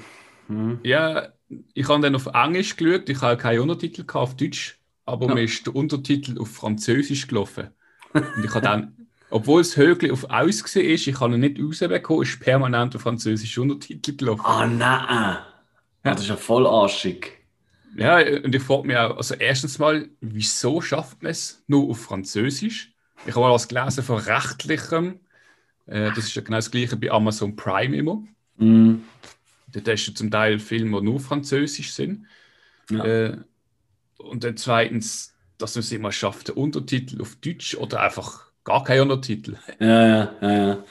Mhm. 0.49 0.81
Ja, 0.85 1.33
ich 1.75 1.89
habe 1.89 2.03
dann 2.03 2.15
auf 2.15 2.27
Englisch 2.27 2.77
geschaut, 2.77 3.09
ich 3.09 3.21
habe 3.21 3.37
keine 3.37 3.63
Untertitel 3.63 4.05
gehabt 4.05 4.17
auf 4.17 4.37
Deutsch, 4.37 4.79
aber 5.05 5.29
Ja. 5.29 5.35
mir 5.35 5.43
ist 5.45 5.67
der 5.67 5.75
Untertitel 5.77 6.39
auf 6.39 6.51
Französisch 6.51 7.27
gelaufen. 7.29 7.69
Und 8.13 8.45
ich 8.45 8.51
habe 8.51 8.63
dann, 8.63 9.09
obwohl 9.31 9.61
es 9.61 9.77
Högli 9.77 10.11
auf 10.11 10.25
Aus 10.31 10.63
war, 10.75 10.83
ist, 10.83 11.07
ich 11.07 11.21
habe 11.21 11.35
ihn 11.35 11.41
nicht 11.41 11.61
rausbekommen, 11.61 12.23
ist 12.23 12.41
permanent 12.41 12.97
auf 12.97 13.03
französische 13.03 13.63
Untertitel 13.63 14.17
gelaufen. 14.17 14.43
Ah, 14.45 14.67
nein. 14.67 15.39
Ja. 16.05 16.13
Das 16.13 16.21
ist 16.21 16.29
ja 16.29 16.37
voll 16.37 16.67
arschig. 16.67 17.33
Ja, 17.97 18.19
und 18.19 18.55
ich 18.55 18.63
frage 18.63 18.87
mich 18.87 18.97
auch, 18.97 19.17
also 19.17 19.35
erstens 19.35 19.79
mal, 19.79 20.09
wieso 20.21 20.81
schafft 20.81 21.23
man 21.23 21.33
es 21.33 21.65
nur 21.67 21.89
auf 21.91 22.01
Französisch? 22.03 22.93
Ich 23.25 23.35
habe 23.35 23.41
mal 23.47 23.53
was 23.53 23.69
gelesen 23.69 24.05
von 24.05 24.19
rechtlichem. 24.19 25.21
Äh, 25.87 26.11
das 26.11 26.19
ist 26.19 26.35
ja 26.35 26.43
genau 26.43 26.59
das 26.59 26.71
gleiche 26.71 26.97
bei 26.97 27.11
Amazon 27.11 27.57
Prime 27.57 27.97
immer. 27.97 28.23
Mhm. 28.59 29.05
Dort 29.69 29.89
hast 29.89 30.07
du 30.07 30.13
zum 30.13 30.31
Teil 30.31 30.59
Filme, 30.59 31.01
die 31.01 31.07
nur 31.07 31.21
französisch 31.21 31.93
sind. 31.93 32.27
Ja. 32.91 33.05
Äh, 33.05 33.37
und 34.19 34.45
dann 34.45 34.57
zweitens, 34.57 35.35
dass 35.59 35.75
man 35.75 35.81
es 35.81 35.93
immer 35.93 36.13
schafft, 36.13 36.49
den 36.49 36.57
Untertitel 36.57 37.21
auf 37.21 37.37
Deutsch 37.37 37.75
oder 37.75 38.01
einfach 38.01 38.47
gar 38.65 38.85
keinen 38.85 39.03
Untertitel. 39.03 39.57
Ja, 39.81 40.07
ja, 40.07 40.35
ja, 40.41 40.67
ja. 40.67 40.85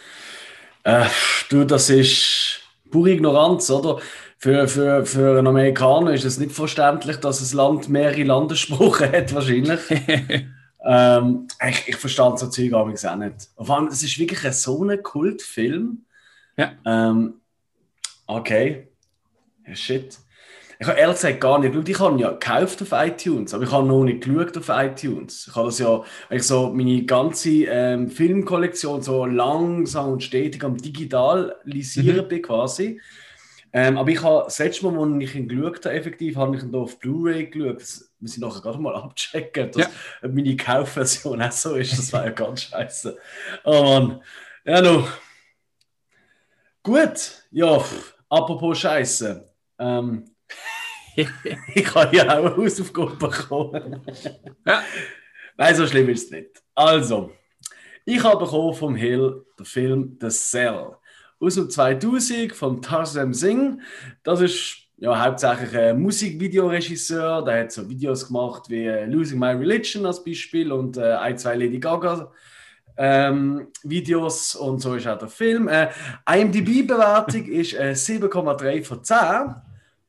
Äh, 0.84 1.10
du, 1.50 1.66
das 1.66 1.90
ist 1.90 2.62
pure 2.92 3.12
Ignoranz, 3.12 3.70
oder? 3.70 4.00
Für, 4.38 4.68
für, 4.68 5.06
für 5.06 5.38
einen 5.38 5.48
Amerikaner 5.48 6.14
ist 6.14 6.26
es 6.26 6.38
nicht 6.38 6.52
verständlich, 6.52 7.18
dass 7.18 7.40
das 7.40 7.54
Land 7.54 7.90
mehrere 7.90 8.24
Landessprachen 8.24 9.12
hat, 9.12 9.34
wahrscheinlich. 9.34 9.80
ähm, 10.86 11.48
ich, 11.68 11.88
ich 11.88 11.96
verstand 11.96 12.38
so 12.38 12.48
Zeug 12.48 12.74
auch 12.74 12.88
nicht. 12.88 13.02
Vor 13.58 13.76
allem, 13.76 13.88
es 13.88 14.04
ist 14.04 14.20
wirklich 14.20 14.46
ein, 14.46 14.54
so 14.54 14.84
ein 14.84 15.02
Kultfilm. 15.02 16.06
Ja. 16.58 16.74
Ähm, 16.86 17.42
okay. 18.28 18.88
Ja, 19.68 19.76
shit. 19.76 20.18
Ich 20.78 20.88
habe 20.88 21.00
ehrlich 21.00 21.16
gesagt 21.16 21.40
gar 21.40 21.58
nicht 21.60 21.72
geschaut. 21.72 21.90
Ich 21.90 22.00
habe 22.00 22.20
ja 22.20 22.32
gekauft 22.32 22.82
auf 22.82 22.92
iTunes, 22.92 23.54
aber 23.54 23.64
ich 23.64 23.72
habe 23.72 23.88
noch 23.88 24.04
nicht 24.04 24.22
geschaut 24.26 24.58
auf 24.58 24.68
iTunes. 24.70 25.48
Ich 25.48 25.56
habe 25.56 25.68
das 25.68 25.80
ja, 25.80 26.04
ich 26.30 26.44
so 26.44 26.70
meine 26.74 27.04
ganze 27.06 27.50
ähm, 27.66 28.10
Filmkollektion 28.10 29.02
so 29.02 29.26
langsam 29.26 30.12
und 30.14 30.24
stetig 30.24 30.64
am 30.66 30.76
Digitalisieren 30.78 32.28
bin 32.28 32.42
quasi. 32.42 33.00
Ähm, 33.72 33.98
aber 33.98 34.10
ich 34.10 34.22
habe 34.22 34.44
das 34.46 34.60
letzte 34.60 34.90
Mal, 34.90 35.14
als 35.14 35.24
ich 35.24 35.36
ihn 35.36 35.48
geschaut 35.48 35.86
habe, 35.86 35.96
effektiv, 35.96 36.36
habe 36.38 36.56
ich 36.58 36.64
ihn 36.64 36.76
auf 36.76 37.00
Blu-ray 37.00 37.48
geschaut. 37.48 37.82
Das 37.82 38.12
muss 38.20 38.36
ich 38.36 38.42
nachher 38.42 38.62
gerade 38.62 38.80
mal 38.80 38.96
abchecken, 38.96 39.72
dass 39.72 39.84
Ja. 40.22 40.28
meine 40.30 40.56
Kaufversion 40.58 41.42
auch 41.42 41.52
so 41.52 41.76
ist. 41.76 41.98
Das 41.98 42.12
war 42.14 42.26
ja 42.26 42.32
ganz 42.32 42.64
scheiße. 42.64 43.18
Oh 43.64 43.84
Mann. 43.84 44.22
Ja, 44.66 44.82
no. 44.82 45.08
Gut. 46.84 47.44
Ja, 47.52 47.80
pff, 47.80 48.15
apropos 48.36 48.80
Scheiße. 48.80 49.48
Ähm, 49.80 50.26
ich 51.16 51.96
habe 51.96 52.16
ja 52.16 52.24
auch 52.24 52.46
eine 52.46 52.58
Hausaufgabe 52.58 53.16
bekommen. 53.16 54.02
Ja. 54.66 54.84
Nein, 55.58 55.76
so 55.76 55.88
schlimm 55.88 56.10
ist 56.10 56.26
es 56.26 56.32
nicht. 56.32 56.64
Also, 56.74 57.32
ich 58.04 58.22
habe 58.24 58.44
bekommen 58.44 58.74
vom 58.74 58.96
Hill 58.96 59.46
den 59.58 59.66
Film 59.66 60.18
The 60.20 60.30
Cell 60.30 60.92
aus 61.40 61.56
dem 61.56 61.70
2000 61.70 62.54
von 62.54 62.82
Tarsem 62.82 63.34
Singh. 63.34 63.82
Das 64.24 64.42
ist 64.42 64.78
ja 64.98 65.24
hauptsächlich 65.24 65.76
ein 65.78 66.02
Musikvideoregisseur. 66.02 67.44
Der 67.46 67.62
hat 67.62 67.72
so 67.72 67.90
Videos 67.90 68.28
gemacht 68.28 68.70
wie 68.70 68.86
äh, 68.86 69.06
Losing 69.06 69.40
My 69.40 69.52
Religion 69.52 70.06
als 70.06 70.24
Beispiel 70.24 70.72
und 70.72 70.98
äh, 70.98 71.14
ein, 71.14 71.38
zwei 71.38 71.56
Lady 71.56 71.80
Gaga 71.80 72.32
ähm, 72.98 73.68
Videos 73.84 74.56
und 74.56 74.80
so 74.80 74.96
ist 74.96 75.08
auch 75.08 75.18
der 75.18 75.28
Film. 75.28 75.68
Äh, 75.68 75.90
IMDb-Bewertung 76.28 77.46
ist 77.46 77.74
äh, 77.74 77.92
7,3 77.92 78.84
von 78.84 79.04
10. 79.04 79.56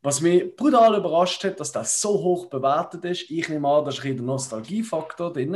Was 0.03 0.21
mich 0.21 0.55
brutal 0.55 0.97
überrascht 0.97 1.43
hat, 1.45 1.59
dass 1.59 1.73
das 1.73 2.01
so 2.01 2.11
hoch 2.11 2.47
bewertet 2.47 3.05
ist. 3.05 3.29
Ich 3.29 3.49
nehme 3.49 3.69
an, 3.69 3.85
da 3.85 3.91
ist 3.91 3.97
ein 3.99 4.03
bisschen 4.03 4.17
der 4.19 4.27
Nostalgiefaktor 4.27 5.33
drin. 5.33 5.53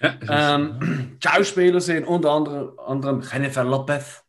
Ja, 0.00 0.14
Ähm, 0.28 1.18
die 1.22 1.28
Schauspieler 1.28 1.80
sind 1.80 2.04
unter 2.06 2.30
anderem, 2.30 2.78
anderem 2.78 3.22
Jennifer 3.30 3.64
Lopez. 3.64 4.24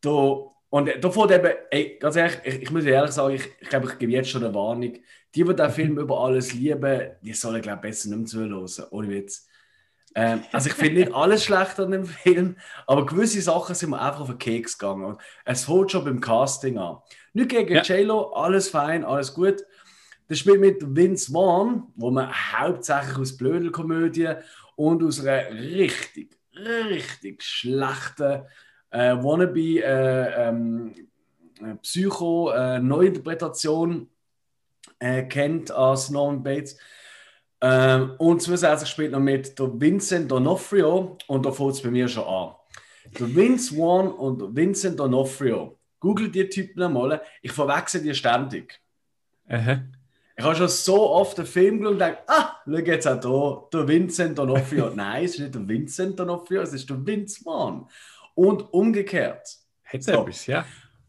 Da, 0.00 0.10
und 0.70 0.90
da 1.00 1.10
fährt 1.10 1.30
eben, 1.30 1.52
ey, 1.70 1.96
ganz 2.00 2.16
ehrlich, 2.16 2.38
ich, 2.44 2.62
ich 2.62 2.70
muss 2.72 2.84
ehrlich 2.84 3.12
sagen, 3.12 3.36
ich, 3.36 3.48
ich 3.60 3.68
glaube, 3.68 3.86
ich 3.86 3.98
gebe 3.98 4.12
jetzt 4.12 4.28
schon 4.28 4.44
eine 4.44 4.52
Warnung. 4.52 4.80
Die, 4.82 5.02
die 5.34 5.44
den 5.44 5.70
Film 5.70 5.98
über 5.98 6.18
alles 6.20 6.52
lieben, 6.52 7.10
die 7.22 7.32
sollen, 7.32 7.62
glaube 7.62 7.78
ich, 7.78 7.82
besser 7.82 8.08
nicht 8.08 8.18
mehr 8.18 8.26
zuhören. 8.26 8.68
Ohne 8.90 9.08
Witz. 9.08 9.46
Ähm, 10.14 10.42
also 10.52 10.68
ich 10.68 10.74
finde 10.74 11.00
nicht 11.00 11.14
alles 11.14 11.44
schlecht 11.44 11.78
an 11.80 11.90
dem 11.90 12.06
Film, 12.06 12.56
aber 12.86 13.04
gewisse 13.04 13.40
Sachen 13.40 13.74
sind 13.74 13.90
mir 13.90 14.00
einfach 14.00 14.20
auf 14.20 14.28
den 14.28 14.38
Keks 14.38 14.78
gegangen. 14.78 15.18
Es 15.44 15.64
fängt 15.64 15.90
schon 15.90 16.04
beim 16.04 16.20
Casting 16.20 16.78
an. 16.78 16.98
Nicht 17.32 17.50
gegen 17.50 17.74
Ja. 17.74 17.82
J-Lo, 17.82 18.32
alles 18.32 18.68
fein, 18.68 19.04
alles 19.04 19.34
gut. 19.34 19.64
Das 20.28 20.38
spielt 20.38 20.60
mit 20.60 20.96
Vince 20.96 21.32
Vaughn, 21.32 21.88
wo 21.96 22.10
man 22.10 22.30
hauptsächlich 22.32 23.18
aus 23.18 23.36
Blödelkomödien 23.36 24.36
und 24.76 25.02
aus 25.02 25.20
einer 25.20 25.50
richtig, 25.50 26.38
richtig 26.56 27.42
schlechten 27.42 28.42
äh, 28.90 29.16
Wannabe 29.16 29.80
äh, 29.82 30.48
ähm, 30.48 30.94
äh, 31.60 31.74
Psycho-Neuinterpretation 31.82 34.08
äh, 34.98 35.22
kennt 35.24 35.70
als 35.72 36.08
Norman 36.10 36.42
Bates. 36.42 36.78
Ähm, 37.66 38.12
und 38.18 38.42
zusätzlich 38.42 38.90
spielt 38.90 39.12
noch 39.12 39.20
mit 39.20 39.58
der 39.58 39.80
Vincent 39.80 40.30
D'Onofrio 40.30 41.16
und 41.28 41.46
da 41.46 41.50
fängt 41.50 41.72
es 41.72 41.82
bei 41.82 41.90
mir 41.90 42.08
schon 42.08 42.24
an. 42.24 42.54
Der 43.18 43.34
Vince 43.34 43.74
Vaughn 43.74 44.08
und 44.08 44.38
der 44.38 44.54
Vincent 44.54 45.00
D'Onofrio. 45.00 45.72
Google 45.98 46.28
die 46.28 46.46
Typen 46.50 46.92
mal. 46.92 47.22
Ich 47.40 47.52
verwechsel 47.52 48.02
die 48.02 48.14
ständig. 48.14 48.78
Aha. 49.48 49.80
Ich 50.36 50.44
habe 50.44 50.56
schon 50.56 50.68
so 50.68 51.10
oft 51.10 51.38
den 51.38 51.46
Film 51.46 51.78
geschaut 51.78 51.92
und 51.92 51.98
gedacht, 52.00 52.18
ah, 52.26 52.56
schau 52.66 52.72
jetzt 52.72 53.08
auch 53.08 53.70
da, 53.72 53.78
der 53.78 53.88
Vincent 53.88 54.38
D'Onofrio. 54.38 54.90
Nein, 54.94 55.24
es 55.24 55.34
ist 55.34 55.40
nicht 55.40 55.54
der 55.54 55.66
Vincent 55.66 56.20
D'Onofrio, 56.20 56.60
es 56.60 56.74
ist 56.74 56.90
der 56.90 57.06
Vince 57.06 57.42
Vaughn. 57.42 57.86
Und 58.34 58.74
umgekehrt. 58.74 59.48
Hat 59.84 60.02
So. 60.02 60.12
etwas, 60.12 60.46
ja. 60.46 60.66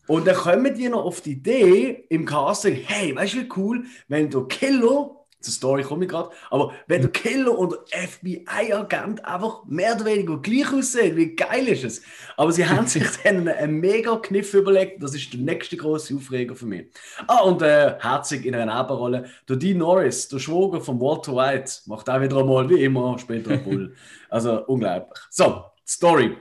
Und 0.08 0.26
dann 0.26 0.36
kommen 0.36 0.74
die 0.74 0.88
noch 0.88 1.04
auf 1.04 1.20
die 1.20 1.32
Idee 1.32 2.06
im 2.10 2.26
Casting, 2.26 2.76
hey, 2.76 3.14
weißt 3.14 3.34
du, 3.34 3.38
wie 3.40 3.50
cool, 3.58 3.86
wenn 4.08 4.30
du 4.30 4.46
Killer, 4.46 5.15
zur 5.46 5.54
Story 5.54 5.84
komme 5.84 6.06
ich 6.06 6.12
gerade, 6.12 6.30
aber 6.50 6.74
wenn 6.88 7.02
du 7.02 7.08
Killer 7.10 7.58
und 7.58 7.76
FBI-Agent 7.92 9.24
einfach 9.24 9.64
mehr 9.66 9.96
oder 9.96 10.06
weniger 10.06 10.38
gleich 10.42 10.74
aussehen, 10.74 11.16
wie 11.16 11.36
geil 11.36 11.68
ist 11.68 11.84
es? 11.84 12.02
Aber 12.36 12.52
sie 12.52 12.68
haben 12.68 12.88
sich 12.88 13.06
dann 13.24 13.48
einen 13.48 13.80
mega 13.80 14.18
Kniff 14.18 14.54
überlegt, 14.54 15.02
das 15.02 15.16
ist 15.16 15.32
der 15.32 15.40
nächste 15.40 15.78
große 15.78 16.16
Aufreger 16.16 16.56
für 16.56 16.66
mich. 16.66 16.88
Ah, 17.28 17.42
und 17.42 17.62
äh, 17.62 17.96
herzig 18.00 18.46
in 18.46 18.56
einer 18.56 18.82
Nebenrolle, 18.82 19.26
der 19.48 19.56
Dean 19.56 19.78
Norris, 19.78 20.28
der 20.28 20.40
Schwager 20.40 20.82
von 20.82 21.00
Walter 21.00 21.36
White, 21.36 21.72
macht 21.86 22.10
auch 22.10 22.22
wieder 22.22 22.38
einmal, 22.38 22.70
wie 22.70 22.84
immer, 22.84 23.18
später 23.20 23.52
ein 23.52 23.64
Bull. 23.64 23.96
Also 24.28 24.66
unglaublich. 24.66 25.20
So, 25.30 25.64
Story. 25.88 26.36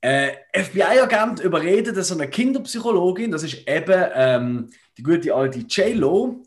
Äh, 0.00 0.32
FBI-Agent 0.54 1.40
überredet 1.40 2.02
so 2.04 2.14
eine 2.14 2.28
Kinderpsychologin, 2.28 3.30
das 3.30 3.42
ist 3.42 3.68
eben 3.68 4.04
ähm, 4.14 4.70
die 4.96 5.02
gute 5.02 5.34
alte 5.34 5.58
J-Lo, 5.58 6.42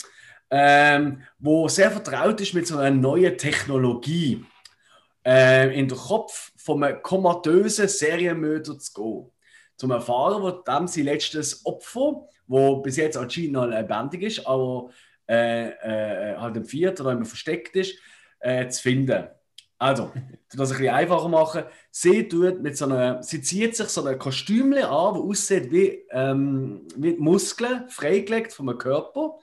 ähm, 0.50 1.22
wo 1.40 1.68
sehr 1.68 1.92
vertraut 1.92 2.40
ist 2.42 2.54
mit 2.54 2.68
so 2.68 2.78
einer 2.78 2.96
neuen 2.96 3.38
Technologie, 3.38 4.46
äh, 5.26 5.78
in 5.78 5.88
den 5.88 5.98
Kopf 5.98 6.52
von 6.58 6.84
einem 6.84 7.02
komatösen 7.02 7.88
Serienmörder 7.88 8.78
zu 8.78 8.94
gehen. 8.94 9.32
Zum 9.78 9.92
Erfahren, 9.92 10.44
wo 10.44 10.52
dem 10.52 10.88
sein 10.88 11.06
letztes 11.06 11.66
Opfer, 11.66 12.28
wo 12.48 12.78
bis 12.78 12.98
jetzt 12.98 13.18
anscheinend 13.18 13.54
noch 13.54 13.66
lebendig 13.66 14.22
ist, 14.22 14.46
aber 14.46 14.90
äh, 15.28 15.70
äh, 15.70 16.38
halt 16.38 16.56
im 16.58 16.66
Vierten 16.66 17.02
oder 17.02 17.14
immer 17.14 17.26
versteckt 17.26 17.76
ist, 17.76 17.98
äh, 18.40 18.68
zu 18.68 18.82
finden. 18.82 19.28
Also, 19.80 20.12
das 20.56 20.72
ein 20.72 20.78
bisschen 20.78 20.94
einfacher 20.94 21.30
machen. 21.30 21.64
Sie, 21.92 22.28
tut 22.28 22.62
mit 22.62 22.78
so 22.78 22.86
einer, 22.86 23.24
sie 23.24 23.42
zieht 23.42 23.76
sich 23.76 23.88
so 23.88 24.06
ein 24.06 24.20
Kostüm 24.20 24.74
an, 24.74 24.80
das 24.82 24.92
aussieht 24.92 25.72
wie, 25.72 26.06
ähm, 26.12 26.88
wie 26.96 27.16
Muskeln, 27.16 27.90
freigelegt 27.90 28.54
vom 28.54 28.78
Körper. 28.78 29.40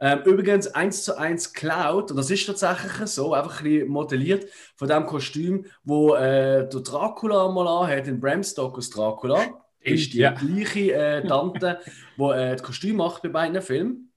Ähm, 0.00 0.20
übrigens 0.24 0.66
eins 0.68 1.04
zu 1.04 1.16
eins 1.16 1.52
Cloud, 1.52 2.10
und 2.10 2.16
das 2.16 2.30
ist 2.30 2.46
tatsächlich 2.46 2.92
so, 3.08 3.32
einfach 3.32 3.60
ein 3.60 3.64
bisschen 3.64 3.88
modelliert 3.88 4.46
von 4.76 4.88
dem 4.88 5.06
Kostüm, 5.06 5.66
wo 5.84 6.14
äh, 6.14 6.68
der 6.68 6.80
Dracula 6.80 7.48
mal 7.48 7.66
anhat, 7.68 8.06
in 8.08 8.20
Bram 8.20 8.42
Stokers 8.42 8.90
Dracula. 8.90 9.60
Ist 9.80 10.14
die 10.14 10.18
Ja. 10.18 10.30
gleiche 10.32 10.92
äh, 10.94 11.26
Tante, 11.26 11.78
die 12.18 12.22
äh, 12.22 12.52
das 12.52 12.62
Kostüm 12.62 12.96
macht 12.96 13.22
bei 13.22 13.28
beiden 13.28 13.60
Filmen. 13.62 14.10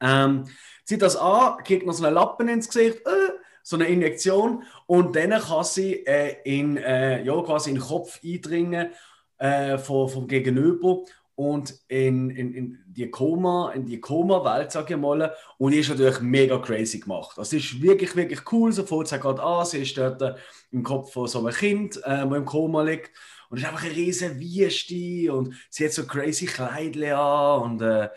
Ähm, 0.00 0.44
zieht 0.84 1.02
das 1.02 1.16
an, 1.16 1.62
kriegt 1.64 1.86
noch 1.86 1.92
so 1.94 2.04
einen 2.04 2.14
Lappen 2.14 2.48
ins 2.48 2.68
Gesicht, 2.68 2.98
äh, 3.06 3.32
so 3.62 3.76
eine 3.76 3.86
Injektion 3.86 4.62
und 4.86 5.16
dann 5.16 5.30
kann 5.30 5.64
sie 5.64 6.06
äh, 6.06 6.36
in, 6.44 6.76
äh, 6.76 7.24
ja, 7.24 7.42
quasi 7.42 7.70
in 7.70 7.76
den 7.76 7.82
Kopf 7.84 8.20
eindringen 8.22 8.90
äh, 9.38 9.76
vom, 9.78 10.08
vom 10.08 10.28
Gegenüber 10.28 11.02
und 11.36 11.74
in, 11.88 12.30
in, 12.30 12.54
in 12.54 12.78
die 12.86 13.10
Koma, 13.10 13.70
in 13.72 13.84
die 13.84 14.00
Koma-Welt, 14.00 14.72
sage 14.72 14.94
ich 14.94 15.00
mal. 15.00 15.34
Und 15.58 15.74
ist 15.74 15.90
natürlich 15.90 16.20
mega 16.20 16.58
crazy 16.58 16.98
gemacht. 16.98 17.36
Das 17.36 17.52
ist 17.52 17.80
wirklich, 17.80 18.16
wirklich 18.16 18.40
cool. 18.50 18.72
So 18.72 18.84
fängt 18.84 19.08
gerade 19.08 19.42
an. 19.42 19.66
Sie 19.66 19.82
ist 19.82 19.96
dort 19.98 20.22
äh, 20.22 20.34
im 20.70 20.82
Kopf 20.82 21.12
von 21.12 21.28
so 21.28 21.40
einem 21.40 21.54
Kind, 21.54 21.98
äh, 21.98 22.26
das 22.26 22.32
im 22.32 22.44
Koma 22.46 22.82
liegt. 22.82 23.10
Und 23.50 23.58
es 23.58 23.64
ist 23.64 23.68
einfach 23.68 23.84
eine 23.84 23.94
riesige 23.94 24.40
Wüste 24.40 25.32
und 25.32 25.54
sie 25.70 25.84
hat 25.84 25.92
so 25.92 26.04
crazy 26.04 26.46
Kleidchen 26.46 27.12
an 27.12 27.62
und 27.62 27.82
äh, 27.82 28.08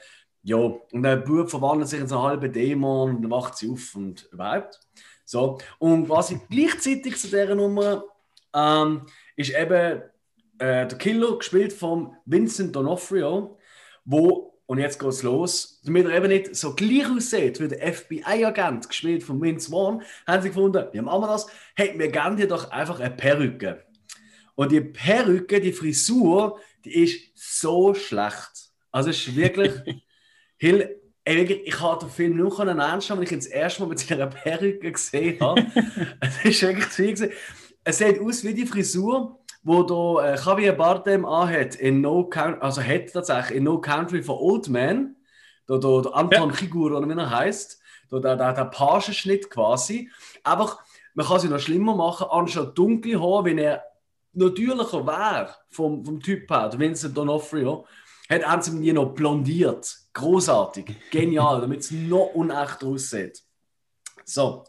ja, 0.42 0.56
und 0.56 1.04
der 1.04 1.18
Bub 1.18 1.50
verwandelt 1.50 1.90
sich 1.90 2.00
in 2.00 2.08
so 2.08 2.16
einen 2.16 2.30
halben 2.30 2.52
Dämon 2.52 3.18
und 3.18 3.22
dann 3.22 3.32
wacht 3.32 3.58
sie 3.58 3.70
auf 3.70 3.94
und 3.96 4.28
überhaupt. 4.32 4.80
So, 5.26 5.60
und 5.78 6.08
quasi 6.08 6.40
gleichzeitig 6.50 7.18
zu 7.18 7.28
dieser 7.28 7.54
Nummer 7.54 8.04
ähm, 8.56 9.06
ist 9.36 9.54
eben 9.54 10.02
äh, 10.60 10.88
der 10.88 10.98
Killer 10.98 11.38
gespielt 11.38 11.74
von 11.74 12.16
Vincent 12.26 12.76
D'Onofrio, 12.76 13.58
wo, 14.06 14.62
und 14.66 14.78
jetzt 14.78 15.00
geht's 15.00 15.24
los, 15.24 15.82
damit 15.84 16.06
er 16.06 16.18
eben 16.18 16.28
nicht 16.28 16.56
so 16.56 16.76
gleich 16.76 17.10
aussieht 17.10 17.60
wie 17.60 17.68
der 17.68 17.94
FBI-Agent, 17.94 18.88
gespielt 18.88 19.24
von 19.24 19.42
Vince 19.42 19.72
Vaughn, 19.72 20.04
haben 20.28 20.42
sie 20.42 20.50
gefunden, 20.50 20.86
wie 20.92 21.02
machen 21.02 21.22
wir 21.22 21.28
das? 21.28 21.48
Hey, 21.76 21.94
wir 21.98 22.10
geben 22.10 22.38
dir 22.38 22.48
doch 22.48 22.70
einfach 22.72 23.00
eine 23.00 23.16
Perücke. 23.16 23.84
Und 24.56 24.72
die 24.72 24.82
Perücke, 24.82 25.62
die 25.62 25.72
Frisur, 25.72 26.60
die 26.84 27.04
ist 27.04 27.32
so 27.34 27.94
schlecht. 27.94 28.70
Also 28.92 29.10
es 29.10 29.28
ist 29.28 29.36
wirklich, 29.36 29.72
Hill, 30.58 31.00
ich 31.26 31.80
habe 31.80 32.06
den 32.06 32.10
Film 32.10 32.38
nur 32.38 32.66
nehmen, 32.66 32.80
weil 32.80 33.24
ich 33.24 33.32
ihn 33.32 33.40
das 33.40 33.46
erste 33.48 33.82
Mal 33.82 33.90
mit 33.90 34.00
seiner 34.00 34.28
Perücke 34.28 34.92
gesehen 34.92 35.40
habe. 35.40 35.66
es 36.20 36.44
ist 36.44 36.62
wirklich 36.62 36.90
zu 36.90 37.04
viel. 37.04 37.34
Es 37.84 37.98
sieht 37.98 38.20
aus 38.20 38.44
wie 38.44 38.54
die 38.54 38.66
Frisur, 38.66 39.39
wo 39.62 39.84
der 39.84 40.34
äh, 40.34 40.40
Javier 40.40 40.74
Bardem 40.74 41.26
anhat 41.26 41.76
in 41.76 42.02
No 42.02 42.26
Country, 42.26 42.62
also 42.62 42.82
hat 42.82 43.12
tatsächlich 43.12 43.58
in 43.58 43.64
No 43.64 43.80
Country 43.80 44.24
for 44.24 44.42
Old 44.42 44.70
Men, 44.70 45.18
der, 45.68 45.80
der, 45.80 46.02
der 46.02 46.16
Anton 46.16 46.54
Chigur, 46.54 46.98
oder 46.98 47.08
wie 47.08 47.20
er 47.20 47.30
heißt, 47.30 47.80
der, 48.12 48.20
der, 48.20 48.36
der, 48.36 48.54
der 48.54 48.66
Pagenschnitt 48.66 49.50
quasi. 49.50 50.10
Einfach, 50.44 50.80
man 51.14 51.26
kann 51.26 51.38
es 51.38 51.44
noch 51.44 51.60
schlimmer 51.60 51.96
machen, 51.96 52.28
anstatt 52.30 52.78
dunkle 52.78 53.20
Haar, 53.20 53.46
wenn 53.46 53.58
er 53.58 53.84
natürlicher 54.34 55.06
wäre 55.06 55.56
vom, 55.70 56.06
vom 56.06 56.20
Typ 56.20 56.50
her, 56.50 56.72
Vincent 56.78 57.18
D'Onofrio, 57.18 57.86
hat 58.30 58.42
er 58.42 58.62
sie 58.62 58.72
mir 58.72 58.94
noch 58.94 59.14
blondiert. 59.14 59.96
Großartig, 60.14 60.96
genial, 61.12 61.62
damit 61.62 61.82
es 61.82 61.92
noch 61.92 62.32
unecht 62.34 62.84
aussieht. 62.84 63.44
So, 64.24 64.64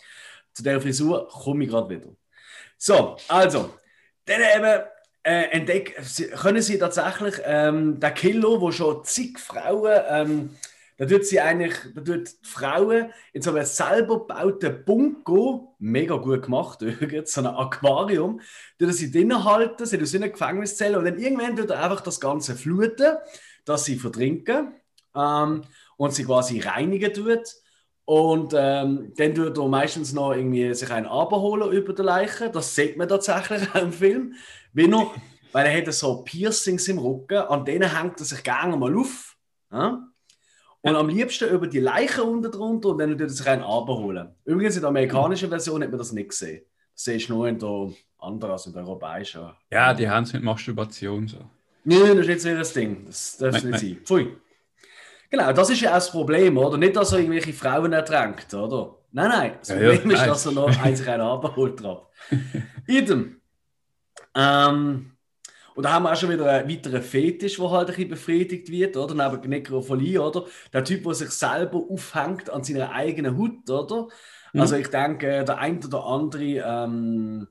zu 0.53 0.62
der 0.62 0.81
Frisur 0.81 1.29
komme 1.29 1.64
ich 1.64 1.70
gerade 1.70 1.90
wieder. 1.90 2.11
So, 2.79 3.16
also, 3.29 3.74
dann 4.27 4.41
eben 4.57 4.83
äh, 5.23 5.43
entdeck, 5.51 5.97
sie- 6.03 6.29
können 6.29 6.63
sie 6.63 6.79
tatsächlich 6.79 7.35
ähm, 7.45 8.01
den 8.01 8.15
Killer, 8.15 8.61
wo 8.61 8.71
schon 8.73 9.05
zig 9.05 9.39
Frauen 9.39 10.01
ähm, 10.09 10.51
da 11.01 11.07
tut 11.07 11.25
sie 11.25 11.41
eigentlich, 11.41 11.75
da 11.95 12.03
tut 12.03 12.29
die 12.29 12.47
Frauen 12.47 13.11
in 13.33 13.41
so 13.41 13.53
einem 13.55 13.65
selber 13.65 14.19
gebauten 14.19 14.85
Bunko, 14.85 15.75
mega 15.79 16.17
gut 16.17 16.43
gemacht 16.43 16.81
so 17.25 17.41
ein 17.41 17.47
Aquarium, 17.47 18.43
tut 18.79 18.93
sie 18.93 19.11
drinnen 19.11 19.43
halten, 19.45 19.87
sie 19.87 19.97
in 19.97 20.23
einer 20.23 20.29
Gefängniszelle 20.29 20.99
und 20.99 21.07
dann 21.07 21.19
irgendwann 21.19 21.57
tut 21.57 21.71
er 21.71 21.83
einfach 21.83 22.03
das 22.03 22.21
Ganze 22.21 22.55
fluten, 22.55 23.17
dass 23.65 23.87
sie 23.87 23.97
verdrinken 23.99 24.75
ähm, 25.17 25.63
und 25.97 26.15
sie 26.15 26.25
quasi 26.25 26.61
reinigen 26.61 27.15
tut. 27.15 27.49
Und 28.11 28.55
ähm, 28.57 29.12
dann 29.16 29.35
tut 29.37 29.57
er 29.57 29.68
meistens 29.68 30.12
noch 30.12 30.33
irgendwie 30.33 30.75
sich 30.75 30.90
einen 30.90 31.07
abholen 31.07 31.70
über 31.70 31.92
die 31.92 32.03
Leiche. 32.03 32.51
Das 32.51 32.75
sieht 32.75 32.96
man 32.96 33.07
tatsächlich 33.07 33.73
auch 33.73 33.83
im 33.83 33.92
Film. 33.92 34.35
Wie 34.73 34.88
noch, 34.88 35.14
weil 35.53 35.66
er 35.66 35.79
hat 35.79 35.94
so 35.94 36.25
Piercings 36.25 36.88
im 36.88 36.99
Rücken, 36.99 37.37
an 37.37 37.64
denen 37.64 37.96
hängt 37.96 38.18
er 38.18 38.27
sich 38.27 38.42
gerne 38.42 38.77
mal 38.77 38.99
auf. 38.99 39.37
Ja? 39.70 40.09
Und 40.81 40.96
am 40.96 41.09
liebsten 41.09 41.51
über 41.51 41.68
die 41.68 41.79
Leiche 41.79 42.25
unten 42.25 42.51
drunter 42.51 42.88
und 42.88 42.99
dann 42.99 43.12
tut 43.12 43.20
er 43.20 43.29
sich 43.29 43.46
einen 43.46 43.62
abholen. 43.62 44.35
Übrigens 44.44 44.75
in 44.75 44.81
der 44.81 44.88
amerikanischen 44.88 45.49
Version 45.49 45.81
hat 45.81 45.90
man 45.90 45.99
das 45.99 46.11
nicht 46.11 46.31
gesehen. 46.31 46.64
Das 46.92 47.05
siehst 47.05 47.29
du 47.29 47.35
nur 47.35 47.46
in 47.46 47.61
der 47.61 47.92
anderen, 48.18 48.51
also 48.51 48.70
in 48.70 48.75
der 48.75 48.83
europäischen. 48.88 49.53
Ja, 49.70 49.94
die 49.94 50.11
haben 50.11 50.25
es 50.25 50.33
mit 50.33 50.42
Masturbation 50.42 51.29
so. 51.29 51.38
Nein, 51.85 52.16
das 52.16 52.27
ist 52.27 52.27
nicht 52.27 52.40
so 52.40 52.55
das 52.57 52.73
Ding. 52.73 53.07
Das 53.07 53.37
darf 53.37 53.55
es 53.55 53.62
nicht 53.62 53.79
sein. 53.79 53.99
Pfui. 54.05 54.37
Genau, 55.31 55.53
das 55.53 55.71
ist 55.71 55.81
ja 55.81 55.90
auch 55.90 55.95
das 55.95 56.11
Problem, 56.11 56.59
oder? 56.59 56.77
Nicht, 56.77 56.97
dass 56.97 57.12
er 57.12 57.21
irgendwelche 57.21 57.53
Frauen 57.53 57.93
ertränkt, 57.93 58.53
oder? 58.53 58.97
Nein, 59.12 59.29
nein. 59.29 59.53
Das 59.61 59.69
Problem 59.69 60.11
ja, 60.11 60.16
ja, 60.16 60.23
ist, 60.23 60.29
dass 60.29 60.47
er 60.47 60.53
noch 60.53 60.79
eins 60.83 61.07
einen 61.07 61.21
abholt 61.21 61.83
drauf. 61.83 62.07
Idem. 62.87 63.40
Ähm, 64.35 65.12
und 65.75 65.85
da 65.85 65.93
haben 65.93 66.03
wir 66.03 66.12
auch 66.12 66.16
schon 66.16 66.31
wieder 66.31 66.51
einen 66.51 66.69
weiteren 66.69 67.03
Fetisch, 67.03 67.57
der 67.57 67.71
halt 67.71 67.88
ein 67.88 67.95
bisschen 67.95 68.11
befriedigt 68.11 68.71
wird, 68.71 68.97
oder? 68.97 69.14
Neben 69.14 69.49
Nekrophilie, 69.49 70.21
oder? 70.21 70.47
Der 70.73 70.83
Typ, 70.85 71.05
der 71.05 71.14
sich 71.14 71.31
selber 71.31 71.81
aufhängt 71.88 72.51
an 72.51 72.64
seiner 72.64 72.93
eigenen 72.93 73.38
Haut, 73.38 73.71
oder? 73.71 74.09
Mhm. 74.53 74.61
Also 74.61 74.77
ich 74.77 74.88
denke, 74.88 75.45
der 75.45 75.59
ein 75.59 75.83
oder 75.85 76.05
andere 76.07 76.45
ähm, 76.45 77.47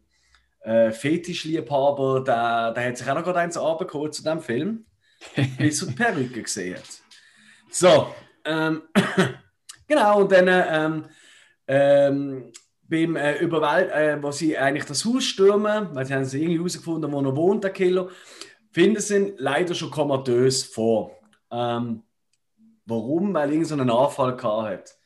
äh, 0.61 0.91
Fetischliebhaber, 0.91 2.23
der, 2.25 2.73
der 2.73 2.87
hat 2.89 2.97
sich 2.97 3.09
auch 3.09 3.15
noch 3.15 3.23
gerade 3.23 3.39
eins 3.39 3.57
abgeholt 3.57 4.13
zu 4.13 4.21
diesem 4.21 4.41
Film, 4.41 4.85
bis 5.57 5.81
er 5.81 5.87
die 5.87 5.95
Perücke 5.95 6.43
gesehen 6.43 6.75
hat. 6.75 7.08
So, 7.69 8.13
ähm, 8.45 8.83
genau, 9.87 10.21
und 10.21 10.31
dann 10.31 10.47
ähm, 10.47 11.05
ähm, 11.67 12.51
beim 12.89 13.15
äh, 13.15 13.37
Überwald, 13.37 13.91
äh, 13.91 14.21
wo 14.21 14.31
sie 14.31 14.57
eigentlich 14.57 14.85
das 14.85 15.05
Haus 15.05 15.23
stürmen, 15.23 15.93
weil 15.93 16.05
sie 16.05 16.13
haben 16.13 16.25
sie 16.25 16.41
irgendwie 16.41 16.57
herausgefunden, 16.57 17.11
wo 17.11 17.21
er 17.21 17.35
wohnt, 17.35 17.63
der 17.63 17.71
Killer, 17.71 18.09
finden 18.71 18.99
sie 18.99 19.15
ihn 19.15 19.33
leider 19.37 19.75
schon 19.75 19.91
komatös 19.91 20.63
vor. 20.63 21.11
Ähm, 21.51 22.03
warum? 22.85 23.33
Weil 23.33 23.49
er 23.49 23.55
irgendeinen 23.55 23.89
Anfall 23.91 24.35
gehabt 24.35 24.67
hat. 24.67 24.98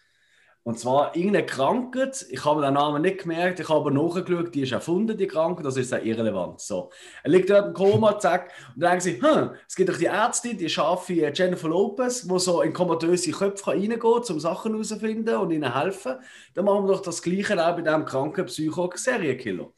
Und 0.66 0.80
zwar 0.80 1.14
irgendeine 1.14 1.46
Krankheit, 1.46 2.26
ich 2.30 2.46
habe 2.46 2.62
den 2.62 2.76
Namen 2.76 3.02
nicht 3.02 3.24
gemerkt, 3.24 3.60
ich 3.60 3.68
habe 3.68 3.92
nachgeschaut, 3.92 4.56
die 4.56 4.62
ist 4.62 4.72
erfunden, 4.72 5.18
die 5.18 5.28
Krankheit, 5.28 5.66
das 5.66 5.76
ist 5.76 5.94
auch 5.94 6.02
irrelevant. 6.02 6.62
So. 6.62 6.90
Er 7.22 7.32
liegt 7.32 7.50
dort 7.50 7.68
im 7.68 7.74
Koma, 7.74 8.18
zack, 8.18 8.50
und 8.74 8.82
dann 8.82 8.92
denken 8.92 9.04
sie, 9.04 9.22
hm, 9.22 9.50
es 9.68 9.76
gibt 9.76 9.90
doch 9.90 9.98
die 9.98 10.06
Ärztin, 10.06 10.58
die 10.58 10.70
scharfe 10.70 11.14
Jennifer 11.14 11.68
Lopez, 11.68 12.22
die 12.22 12.40
so 12.40 12.62
in 12.62 12.72
komatöse 12.72 13.32
Köpfe 13.32 13.72
reingehen 13.72 14.02
um 14.02 14.40
Sachen 14.40 14.72
herauszufinden 14.72 15.36
und 15.36 15.52
ihnen 15.52 15.74
helfen. 15.78 16.16
Dann 16.54 16.64
machen 16.64 16.86
wir 16.86 16.94
doch 16.94 17.02
das 17.02 17.22
Gleiche 17.22 17.54
auch 17.62 17.76
bei 17.76 17.82
diesem 17.82 18.06
kranken 18.06 18.46
Psycho-Serienkiller. 18.46 19.70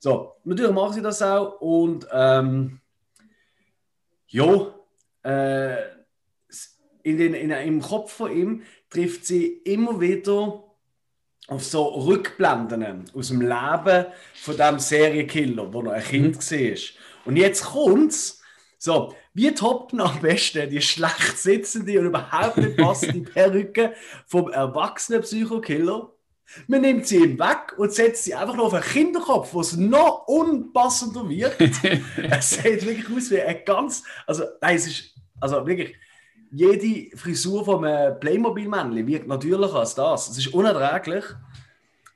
So, 0.00 0.32
natürlich 0.42 0.72
machen 0.72 0.94
sie 0.94 1.02
das 1.02 1.22
auch 1.22 1.60
und 1.60 2.04
ähm, 2.12 2.80
ja, 4.26 4.74
äh, 5.22 6.01
in 7.02 7.18
den, 7.18 7.34
in, 7.34 7.50
im 7.50 7.80
Kopf 7.80 8.12
von 8.12 8.36
ihm 8.36 8.62
trifft 8.90 9.26
sie 9.26 9.46
immer 9.46 10.00
wieder 10.00 10.64
auf 11.48 11.64
so 11.64 11.84
Rückblenden 11.84 13.04
aus 13.14 13.28
dem 13.28 13.40
Leben 13.40 14.06
von 14.34 14.56
dem 14.56 14.78
Serienkiller, 14.78 15.72
wo 15.72 15.82
noch 15.82 15.92
ein 15.92 16.02
Kind 16.02 16.36
mhm. 16.36 16.40
war. 16.40 16.78
Und 17.24 17.36
jetzt 17.36 17.64
kommt's. 17.64 18.40
So, 18.78 19.14
wie 19.32 19.54
toppt 19.54 19.92
man 19.92 20.08
am 20.08 20.20
besten 20.20 20.68
die 20.68 20.82
schlecht 20.82 21.38
sitzende 21.38 22.00
und 22.00 22.06
überhaupt 22.06 22.56
nicht 22.56 22.76
passende 22.76 23.20
Perücke 23.32 23.94
vom 24.26 24.50
erwachsenen 24.50 25.22
Psychokiller? 25.22 26.12
Man 26.66 26.80
nimmt 26.80 27.06
sie 27.06 27.18
ihm 27.18 27.38
weg 27.38 27.78
und 27.78 27.92
setzt 27.92 28.24
sie 28.24 28.34
einfach 28.34 28.56
noch 28.56 28.64
auf 28.64 28.74
einen 28.74 28.82
Kinderkopf, 28.82 29.54
wo 29.54 29.60
es 29.60 29.76
noch 29.76 30.26
unpassender 30.26 31.28
wird. 31.28 31.56
es 32.30 32.50
sieht 32.50 32.84
wirklich 32.84 33.06
aus 33.16 33.30
wie 33.30 33.40
ein 33.40 33.64
ganz. 33.64 34.02
Also, 34.26 34.44
nein, 34.60 34.76
es 34.76 34.86
ist. 34.86 35.14
Also 35.40 35.66
wirklich 35.66 35.96
jede 36.52 37.16
Frisur 37.16 37.64
von 37.64 37.84
einem 37.84 38.20
Playmobil-Männchen 38.20 39.06
wirkt 39.06 39.26
natürlicher 39.26 39.76
als 39.76 39.94
das. 39.94 40.28
Es 40.28 40.38
ist 40.38 40.48
unerträglich. 40.48 41.24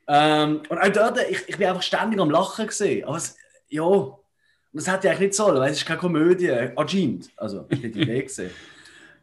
Ähm, 0.07 0.63
und 0.69 0.79
auch 0.79 0.89
dort, 0.89 1.19
ich, 1.29 1.49
ich 1.49 1.57
bin 1.57 1.67
einfach 1.67 1.83
ständig 1.83 2.21
am 2.21 2.31
Lachen 2.31 2.67
gesehen. 2.67 3.07
Aber 3.07 3.17
es, 3.17 3.37
ja, 3.69 4.17
das 4.73 4.87
hätte 4.87 5.07
ich 5.07 5.11
eigentlich 5.11 5.29
nicht 5.29 5.35
sollen, 5.35 5.59
weil 5.59 5.71
es 5.73 5.79
ist 5.79 5.87
keine 5.87 5.99
Komödie, 5.99 6.53
anscheinend. 6.77 7.31
Also, 7.37 7.67
ich 7.71 7.79
hätte 7.79 7.91
die 7.91 8.03
Idee 8.03 8.23
gesehen. 8.23 8.51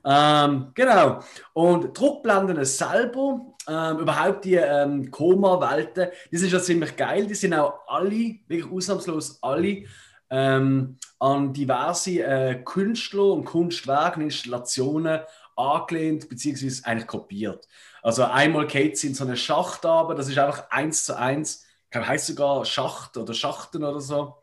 Ähm, 0.06 0.72
genau. 0.74 1.24
Und 1.54 1.98
Druckblenden 1.98 2.66
selber, 2.66 3.40
ähm, 3.70 4.00
überhaupt 4.00 4.44
die 4.44 4.56
ähm, 4.56 5.10
Koma-Welten, 5.10 6.10
die 6.30 6.36
sind 6.36 6.50
schon 6.50 6.60
ziemlich 6.60 6.98
geil. 6.98 7.26
Die 7.26 7.36
sind 7.36 7.54
auch 7.54 7.88
alle, 7.88 8.36
wirklich 8.46 8.70
ausnahmslos 8.70 9.42
alle, 9.42 9.86
ähm, 10.30 10.98
an 11.24 11.54
diverse 11.54 12.22
äh, 12.22 12.56
Künstler 12.66 13.32
und 13.32 13.46
Kunstwerke 13.46 14.18
und 14.18 14.26
Installationen 14.26 15.22
angelehnt 15.56 16.28
bzw. 16.28 16.82
eigentlich 16.84 17.08
kopiert. 17.08 17.68
Also 18.02 18.26
einmal 18.26 18.68
geht 18.68 18.98
sie 18.98 19.08
in 19.08 19.16
so 19.16 19.24
eine 19.24 19.38
Schacht 19.38 19.86
aber, 19.86 20.16
das 20.16 20.28
ist 20.28 20.38
einfach 20.38 20.70
eins 20.70 21.06
zu 21.06 21.18
eins, 21.18 21.66
glaube, 21.92 22.08
heißt 22.08 22.28
sogar 22.28 22.66
Schacht 22.66 23.16
oder 23.16 23.34
Schachten 23.34 23.86
oder 23.86 24.02
so. 24.02 24.36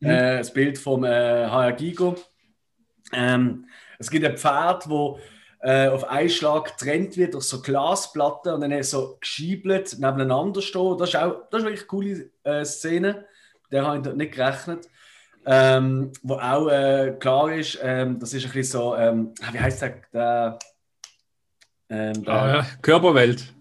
Mhm. 0.00 0.10
Äh, 0.10 0.38
das 0.38 0.52
Bild 0.52 0.76
vom 0.76 1.04
äh, 1.04 1.46
HR 1.46 1.72
Gigo. 1.72 2.16
Ähm, 3.12 3.66
es 3.98 4.10
gibt 4.10 4.26
ein 4.26 4.36
Pferd, 4.36 4.90
wo 4.90 5.18
äh, 5.60 5.88
auf 5.88 6.04
einen 6.04 6.28
Schlag 6.28 6.76
getrennt 6.76 7.16
wird 7.16 7.32
durch 7.32 7.44
so 7.44 7.62
Glasplatten 7.62 8.52
und 8.52 8.60
dann 8.60 8.82
so 8.82 9.16
geschiebelt 9.20 9.98
nebeneinander 9.98 10.60
stehen. 10.60 10.98
Das 10.98 11.10
ist 11.10 11.16
auch 11.16 11.48
das 11.50 11.60
ist 11.60 11.64
wirklich 11.64 11.80
eine 11.80 11.86
coole 11.86 12.30
äh, 12.42 12.64
Szene. 12.66 13.24
Der 13.70 13.86
habe 13.86 14.10
ich 14.10 14.14
nicht 14.14 14.34
gerechnet. 14.34 14.88
Ähm, 15.48 16.12
wo 16.22 16.34
auch 16.34 16.68
äh, 16.68 17.14
klar 17.20 17.52
ist, 17.52 17.78
ähm, 17.80 18.18
das 18.18 18.34
ist 18.34 18.44
ein 18.46 18.52
bisschen 18.52 18.80
so, 18.80 18.96
ähm, 18.96 19.32
ah, 19.40 19.52
wie 19.52 19.60
heißt 19.60 19.80
der? 19.80 20.02
der, 20.12 20.58
ähm, 21.88 22.24
der 22.24 22.34
ah, 22.34 22.56
ja. 22.56 22.66
Körperwelt. 22.82 23.54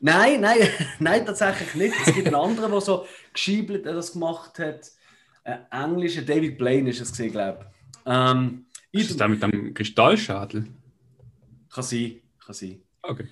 Nein, 0.00 0.42
nein, 0.42 0.68
nein, 0.98 1.24
tatsächlich 1.24 1.74
nicht. 1.74 1.94
Es 2.06 2.14
gibt 2.14 2.26
einen 2.26 2.36
anderen, 2.36 2.70
der 2.70 2.80
so 2.82 3.06
geschiebelt 3.32 3.86
das 3.86 4.12
gemacht 4.12 4.58
hat. 4.58 4.90
Ein 5.44 5.66
englischer 5.70 6.22
David 6.22 6.58
Blaine 6.58 6.90
ist 6.90 7.00
es 7.00 7.10
gesehen, 7.10 7.32
glaube 7.32 7.60
ich. 7.60 8.02
Ähm, 8.04 8.66
ist 8.92 9.08
das 9.08 9.16
der 9.16 9.28
mit 9.28 9.42
dem 9.42 9.72
Kristallschadel? 9.72 10.66
Kann 11.72 11.84
sein, 11.84 12.16
kann 12.44 12.54
sein. 12.54 12.82
Okay. 13.02 13.28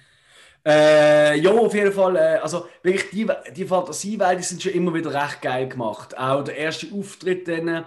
Äh, 0.67 1.39
ja, 1.41 1.51
auf 1.51 1.75
jeden 1.75 1.93
Fall. 1.93 2.17
Äh, 2.17 2.39
also 2.43 2.67
wirklich 2.83 3.11
die, 3.11 3.27
die 3.55 3.65
Fantasiewelt, 3.65 4.39
die 4.39 4.43
sind 4.45 4.63
schon 4.63 4.73
immer 4.73 4.93
wieder 4.95 5.13
recht 5.13 5.43
geil 5.43 5.69
gemacht. 5.69 6.17
Auch 6.19 6.45
der 6.45 6.57
erste 6.57 6.87
Auftritt 6.95 7.49
dann 7.49 7.85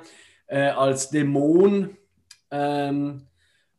äh, 0.47 0.69
als 0.69 1.09
Dämon 1.09 1.97
ähm, 2.49 3.27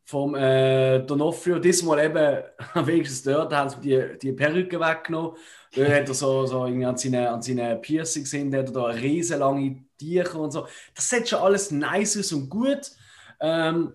vom 0.05 0.35
äh, 0.35 0.99
Donofrio. 0.99 1.59
Diesmal 1.59 2.05
eben, 2.05 2.43
wenigstens 2.87 3.23
dort, 3.23 3.53
haben 3.53 3.69
sie 3.69 3.81
die, 3.81 4.17
die 4.19 4.33
Perücke 4.33 4.79
weggenommen. 4.79 5.37
Da 5.75 5.85
hat 5.85 6.07
er 6.07 6.13
so, 6.13 6.45
so 6.45 6.63
an 6.63 6.97
seinen 6.97 7.25
an 7.25 7.41
seine 7.41 7.75
Piercings 7.77 8.29
sind, 8.29 8.53
hat 8.53 8.67
er 8.67 8.73
da 8.73 8.85
riesenlange 8.85 9.83
Tücher 9.99 10.39
und 10.39 10.51
so. 10.51 10.67
Das 10.93 11.09
sieht 11.09 11.29
schon 11.29 11.39
alles 11.39 11.71
nice 11.71 12.17
aus 12.17 12.31
und 12.31 12.49
gut. 12.49 12.91
Ähm, 13.39 13.93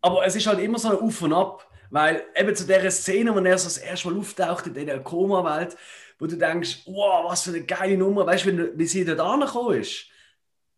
aber 0.00 0.24
es 0.26 0.36
ist 0.36 0.46
halt 0.46 0.60
immer 0.60 0.78
so 0.78 0.90
ein 0.90 0.98
Auf 0.98 1.22
und 1.22 1.32
Ab. 1.32 1.66
Weil 1.92 2.24
eben 2.34 2.56
zu 2.56 2.66
der 2.66 2.90
Szene, 2.90 3.34
wo 3.34 3.38
er 3.38 3.58
so 3.58 3.64
das 3.64 3.76
erste 3.76 4.08
Mal 4.08 4.18
auftaucht 4.18 4.66
in 4.66 4.86
der 4.86 5.00
Koma-Welt, 5.00 5.76
wo 6.18 6.26
du 6.26 6.38
denkst, 6.38 6.84
wow, 6.86 7.30
was 7.30 7.42
für 7.42 7.50
eine 7.50 7.64
geile 7.64 7.98
Nummer, 7.98 8.24
weißt 8.24 8.46
du, 8.46 8.78
wie 8.78 8.86
sie 8.86 9.04
dort 9.04 9.20
angekommen 9.20 9.78
ist? 9.78 10.06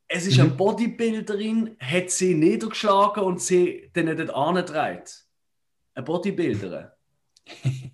Es 0.09 0.27
ist 0.27 0.39
mhm. 0.39 0.43
eine 0.43 0.55
Bodybuilderin, 0.55 1.77
hat 1.79 2.11
sie 2.11 2.35
niedergeschlagen 2.35 3.23
und 3.23 3.41
sie 3.41 3.89
dann 3.93 4.07
dort 4.17 4.35
angetragen. 4.35 5.05
Eine 5.95 6.05
Bodybuilderin. 6.05 6.89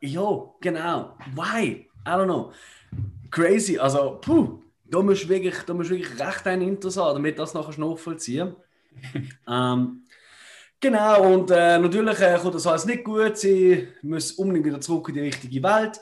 ja, 0.00 0.44
genau. 0.60 1.16
Why? 1.36 1.88
I 2.04 2.08
don't 2.08 2.24
know. 2.24 2.52
Crazy. 3.30 3.78
Also, 3.78 4.18
puh, 4.20 4.60
da 4.84 5.00
musst 5.00 5.22
du 5.22 5.28
wirklich, 5.28 5.62
da 5.62 5.74
musst 5.74 5.90
wirklich 5.90 6.18
recht 6.18 6.44
ein 6.48 6.60
Interesse 6.60 6.98
damit 7.14 7.38
das 7.38 7.54
nachher 7.54 7.78
nachvollziehen. 7.78 8.56
ähm, 9.48 10.01
Genau, 10.82 11.32
und 11.32 11.48
äh, 11.52 11.78
natürlich 11.78 12.18
äh, 12.18 12.36
kommt 12.42 12.56
das 12.56 12.66
alles 12.66 12.86
nicht 12.86 13.04
gut. 13.04 13.38
Sie 13.38 13.86
muss 14.02 14.32
unbedingt 14.32 14.66
wieder 14.66 14.80
zurück 14.80 15.10
in 15.10 15.14
die 15.14 15.20
richtige 15.20 15.62
Welt. 15.62 16.00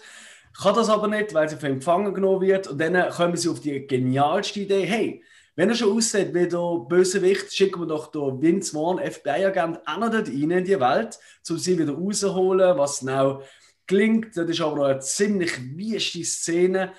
Kann 0.58 0.74
das 0.74 0.88
aber 0.88 1.06
nicht, 1.06 1.34
weil 1.34 1.50
sie 1.50 1.56
von 1.56 1.68
empfangen 1.68 2.14
genommen 2.14 2.40
wird. 2.40 2.66
Und 2.66 2.80
dann 2.80 3.10
kommen 3.10 3.36
sie 3.36 3.50
auf 3.50 3.60
die 3.60 3.86
genialste 3.86 4.60
Idee: 4.60 4.86
hey, 4.86 5.22
wenn 5.54 5.68
er 5.68 5.74
schon 5.74 5.94
aussieht 5.94 6.32
wie 6.32 6.48
der 6.48 6.78
Bösewicht, 6.88 7.52
schicken 7.52 7.82
wir 7.82 7.88
doch 7.88 8.10
den 8.10 8.40
Vince 8.40 8.72
Vaughn, 8.72 8.98
FBI-Agent, 8.98 9.80
auch 9.86 9.98
noch 9.98 10.10
dort 10.10 10.28
rein 10.28 10.50
in 10.50 10.64
die 10.64 10.80
Welt, 10.80 11.18
um 11.50 11.58
sie 11.58 11.78
wieder 11.78 11.92
rauszuholen, 11.92 12.78
was 12.78 13.00
genau 13.00 13.42
klingt. 13.86 14.34
Das 14.34 14.48
ist 14.48 14.62
aber 14.62 14.76
noch 14.76 14.84
eine 14.84 15.00
ziemlich 15.00 15.60
wüste 15.76 16.24
Szene. 16.24 16.92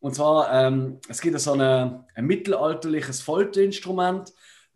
Und 0.00 0.16
zwar, 0.16 0.52
ähm, 0.52 0.98
es 1.08 1.20
gibt 1.20 1.38
so 1.38 1.52
eine, 1.52 2.04
ein 2.16 2.26
mittelalterliches 2.26 3.20
Folterinstrument. 3.20 4.32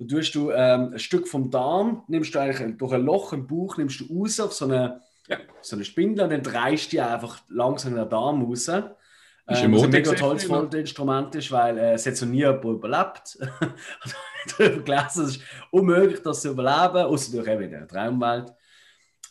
Da 0.07 0.17
tust 0.17 0.35
du 0.35 0.51
ähm, 0.51 0.93
ein 0.93 0.99
Stück 0.99 1.29
vom 1.29 1.51
Darm, 1.51 2.05
nimmst 2.09 2.35
du 2.35 2.41
eigentlich 2.41 2.77
durch 2.77 2.93
ein 2.93 3.03
Loch 3.03 3.33
im 3.33 3.47
Bauch, 3.47 3.77
nimmst 3.77 4.01
du 4.01 4.19
raus 4.19 4.41
auf 4.41 4.53
so 4.53 4.65
eine, 4.65 5.01
ja. 5.29 5.39
so 5.61 5.77
eine 5.77 5.85
Spindel 5.85 6.25
und 6.25 6.31
dann 6.31 6.43
drehst 6.43 6.93
du 6.93 7.05
einfach 7.05 7.41
langsam 7.49 7.95
den 7.95 8.09
Darm 8.09 8.43
raus. 8.45 8.65
Das 8.65 9.59
ist 9.59 9.65
ähm, 9.65 9.75
was 9.75 9.83
ein 9.83 9.91
mega 9.91 10.13
tolles 10.13 10.45
Folterinstrument 10.45 11.35
ist, 11.35 11.51
weil 11.51 11.77
äh, 11.77 11.93
es 11.95 12.07
hat 12.07 12.17
so 12.17 12.27
nie 12.27 12.39
jemand 12.39 12.65
überlebt. 12.65 13.39
darüber 14.59 14.83
gelesen, 14.83 15.25
es 15.25 15.37
ist 15.37 15.43
unmöglich, 15.71 16.23
das 16.23 16.43
zu 16.43 16.51
überleben, 16.51 17.07
außer 17.07 17.33
durch 17.33 17.49
eben 17.49 17.63
in 17.63 17.71
der 17.71 17.89
Traumwelt. 17.89 18.53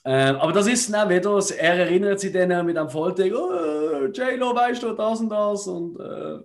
Ähm, 0.03 0.35
aber 0.37 0.51
das 0.51 0.67
ist 0.67 0.91
dann 0.91 1.09
wieder, 1.09 1.39
er 1.57 1.75
erinnert 1.75 2.19
sich 2.19 2.33
dann 2.33 2.65
mit 2.65 2.77
einem 2.77 2.89
Folter, 2.89 3.23
oh, 3.25 4.05
J-Lo, 4.05 4.55
weißt 4.55 4.81
du, 4.81 4.93
das 4.93 5.19
und 5.19 5.29
das 5.29 5.67
und 5.67 5.99
äh, 5.99 6.39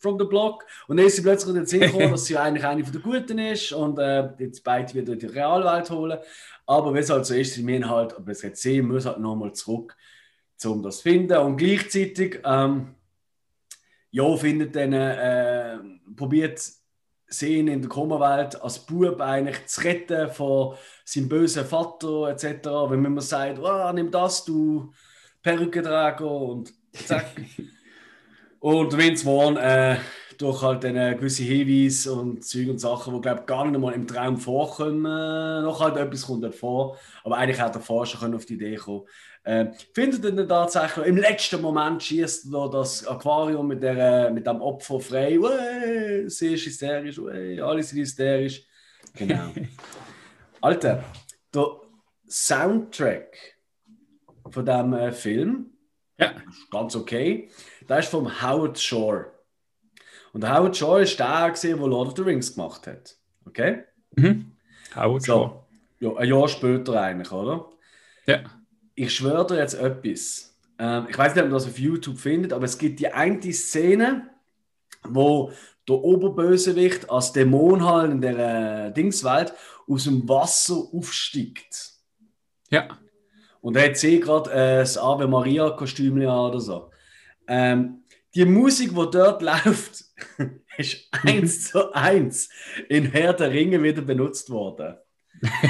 from 0.00 0.18
the 0.18 0.24
block. 0.24 0.66
Und 0.88 0.96
dann 0.96 1.06
ist 1.06 1.16
sie 1.16 1.22
plötzlich 1.22 1.54
in 1.54 1.64
den 1.64 1.80
gekommen, 1.80 2.10
dass 2.10 2.24
sie 2.24 2.36
eigentlich 2.36 2.64
eine 2.64 2.82
von 2.82 2.92
der 2.92 3.02
Guten 3.02 3.38
ist 3.38 3.72
und 3.72 3.98
äh, 3.98 4.30
jetzt 4.38 4.64
beide 4.64 4.92
wieder 4.94 5.12
in 5.12 5.18
die 5.18 5.26
Realwelt 5.26 5.90
holen. 5.90 6.18
Aber 6.66 6.94
wie 6.94 6.98
es 6.98 7.10
halt 7.10 7.26
so 7.26 7.34
ist, 7.34 7.54
sie 7.54 7.62
müssen 7.62 7.88
halt, 7.88 8.14
aber 8.14 8.32
es 8.32 8.42
jetzt 8.42 8.62
sehen, 8.62 8.88
muss 8.88 9.06
halt 9.06 9.18
nochmal 9.18 9.52
zurück, 9.52 9.96
um 10.64 10.82
das 10.82 10.98
zu 10.98 11.02
finden. 11.02 11.36
Und 11.38 11.56
gleichzeitig, 11.56 12.40
ähm, 12.44 12.94
ja, 14.10 14.36
findet 14.36 14.74
dann, 14.74 14.92
äh, 14.92 15.78
probiert 16.16 16.60
sie 17.30 17.58
ihn 17.58 17.68
in 17.68 17.80
der 17.80 17.88
Koma-Welt 17.88 18.60
als 18.60 18.80
Bub 18.80 19.20
eigentlich 19.20 19.66
zu 19.66 19.82
retten 19.82 20.30
von 20.30 20.74
seinem 21.04 21.28
bösen 21.28 21.64
Vater 21.64 22.28
etc. 22.28 22.66
Wenn 22.88 23.02
man 23.02 23.20
sagt, 23.20 23.60
oh, 23.60 23.92
nimm 23.92 24.10
das, 24.10 24.44
du 24.44 24.92
Perückenträger 25.42 26.30
und 26.30 26.72
zack. 26.92 27.30
und 28.60 28.96
Vince 28.96 29.24
Vaughn 29.24 29.56
äh, 29.56 29.96
durch 30.38 30.62
halt 30.62 30.84
eine 30.84 31.16
gewisse 31.16 31.42
Hinweise 31.42 32.14
und 32.14 32.44
Zeug 32.44 32.68
und 32.68 32.78
Sachen, 32.78 33.14
die 33.14 33.20
glaube 33.20 33.42
gar 33.44 33.66
nicht 33.66 33.78
mal 33.78 33.92
im 33.92 34.06
Traum 34.06 34.38
vorkommen, 34.38 35.04
äh, 35.04 35.62
noch 35.62 35.80
halt 35.80 35.96
etwas 35.96 36.26
kommt 36.26 36.44
dort 36.44 36.54
vor, 36.54 36.96
aber 37.24 37.36
eigentlich 37.36 37.60
hätte 37.60 37.72
der 37.72 37.82
Forscher 37.82 38.34
auf 38.34 38.46
die 38.46 38.54
Idee 38.54 38.76
kommen 38.76 39.04
äh, 39.42 39.66
findet 39.94 40.24
er 40.24 40.32
dann 40.32 40.48
tatsächlich, 40.48 41.06
im 41.06 41.16
letzten 41.16 41.62
Moment 41.62 42.02
schießt 42.02 42.52
er 42.52 42.70
das 42.70 43.06
Aquarium 43.06 43.68
mit, 43.68 43.82
der, 43.82 44.30
mit 44.30 44.46
dem 44.46 44.60
Opfer 44.60 45.00
frei. 45.00 45.38
Uäh, 45.38 46.28
sie 46.28 46.54
ist 46.54 46.66
hysterisch, 46.66 47.18
uäh, 47.18 47.60
alle 47.60 47.82
sind 47.82 48.00
hysterisch. 48.00 48.62
Genau. 49.14 49.52
Alter, 50.60 51.04
der 51.54 51.66
Soundtrack 52.28 53.36
von 54.50 54.64
diesem 54.64 54.92
äh, 54.92 55.12
Film 55.12 55.70
ja. 56.18 56.32
ist 56.50 56.70
ganz 56.70 56.94
okay. 56.94 57.50
Der 57.90 57.98
ist 57.98 58.08
vom 58.08 58.40
Howard 58.40 58.78
Shore. 58.78 59.26
Und 60.32 60.42
der 60.42 60.56
Howard 60.56 60.74
Shore 60.74 61.02
ist 61.02 61.18
der, 61.18 61.52
der 61.52 61.76
Lord 61.76 62.08
of 62.08 62.16
the 62.16 62.22
Rings 62.22 62.54
gemacht 62.54 62.86
hat. 62.86 63.16
Okay? 63.44 63.84
Mhm. 64.16 64.52
Howard 64.96 65.22
so. 65.22 65.32
Shore. 65.32 65.64
Ja, 65.98 66.16
ein 66.16 66.28
Jahr 66.28 66.48
später 66.48 66.98
eigentlich, 66.98 67.30
oder? 67.30 67.68
Ja 68.24 68.40
ich 69.00 69.14
schwöre 69.14 69.46
dir 69.46 69.56
jetzt 69.56 69.74
etwas. 69.74 70.54
Ähm, 70.78 71.06
ich 71.08 71.16
weiß 71.16 71.34
nicht, 71.34 71.42
ob 71.42 71.50
man 71.50 71.58
das 71.58 71.66
auf 71.66 71.78
YouTube 71.78 72.18
findet, 72.18 72.52
aber 72.52 72.64
es 72.64 72.76
gibt 72.76 73.00
die 73.00 73.08
eine 73.08 73.40
Szene, 73.52 74.28
wo 75.04 75.52
der 75.88 75.96
Oberbösewicht 75.96 77.10
als 77.10 77.32
Dämon 77.32 77.84
halt 77.84 78.12
in 78.12 78.20
der 78.20 78.88
äh, 78.88 78.92
Dingswelt 78.92 79.54
aus 79.88 80.04
dem 80.04 80.28
Wasser 80.28 80.82
aufsteigt. 80.92 81.92
Ja. 82.68 82.88
Und 83.62 83.76
er 83.76 83.88
hat 83.88 83.96
sie 83.96 84.20
gerade 84.20 84.50
äh, 84.50 84.78
das 84.80 84.98
Ave 84.98 85.26
Maria 85.26 85.70
Kostüm 85.70 86.20
oder 86.20 86.60
so. 86.60 86.89
Ähm, 87.50 88.04
die 88.32 88.44
Musik, 88.44 88.90
die 88.90 89.10
dort 89.10 89.42
läuft, 89.42 90.04
ist 90.78 91.08
eins 91.10 91.68
zu 91.68 91.92
eins 91.92 92.48
in 92.88 93.06
Herr 93.10 93.32
der 93.32 93.50
Ringe 93.50 93.82
wieder 93.82 94.02
benutzt 94.02 94.48
worden. 94.50 94.96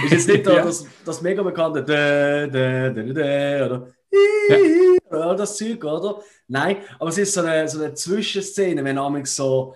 Ist 0.05 0.12
jetzt 0.12 0.29
nicht 0.29 0.47
ja. 0.47 0.62
das, 0.62 0.87
das 1.05 1.23
mega 1.23 1.43
bekannte 1.43 1.83
da, 1.83 2.47
da, 2.47 2.90
da, 2.90 3.66
oder 3.66 3.88
ja. 4.11 5.19
all 5.19 5.37
das 5.37 5.57
Zeug, 5.57 5.83
oder? 5.85 6.23
Nein, 6.49 6.79
aber 6.99 7.09
es 7.09 7.19
ist 7.19 7.33
so 7.33 7.40
eine, 7.40 7.66
so 7.66 7.83
eine 7.83 7.95
Zwischenszene, 7.95 8.85
wenn 8.85 8.97
man 8.97 9.25
so, 9.25 9.75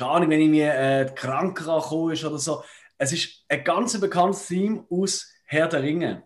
gar 0.00 0.18
nicht, 0.20 0.30
wenn 0.30 0.40
irgendwie 0.40 0.62
äh, 0.62 1.12
kranker 1.14 1.68
angekommen 1.74 2.12
ist 2.12 2.24
oder 2.24 2.38
so. 2.38 2.64
Es 2.96 3.12
ist 3.12 3.44
ein 3.48 3.62
ganz 3.62 3.98
bekanntes 4.00 4.46
Theme 4.46 4.84
aus 4.88 5.30
Herr 5.44 5.68
der 5.68 5.82
Ringe. 5.82 6.22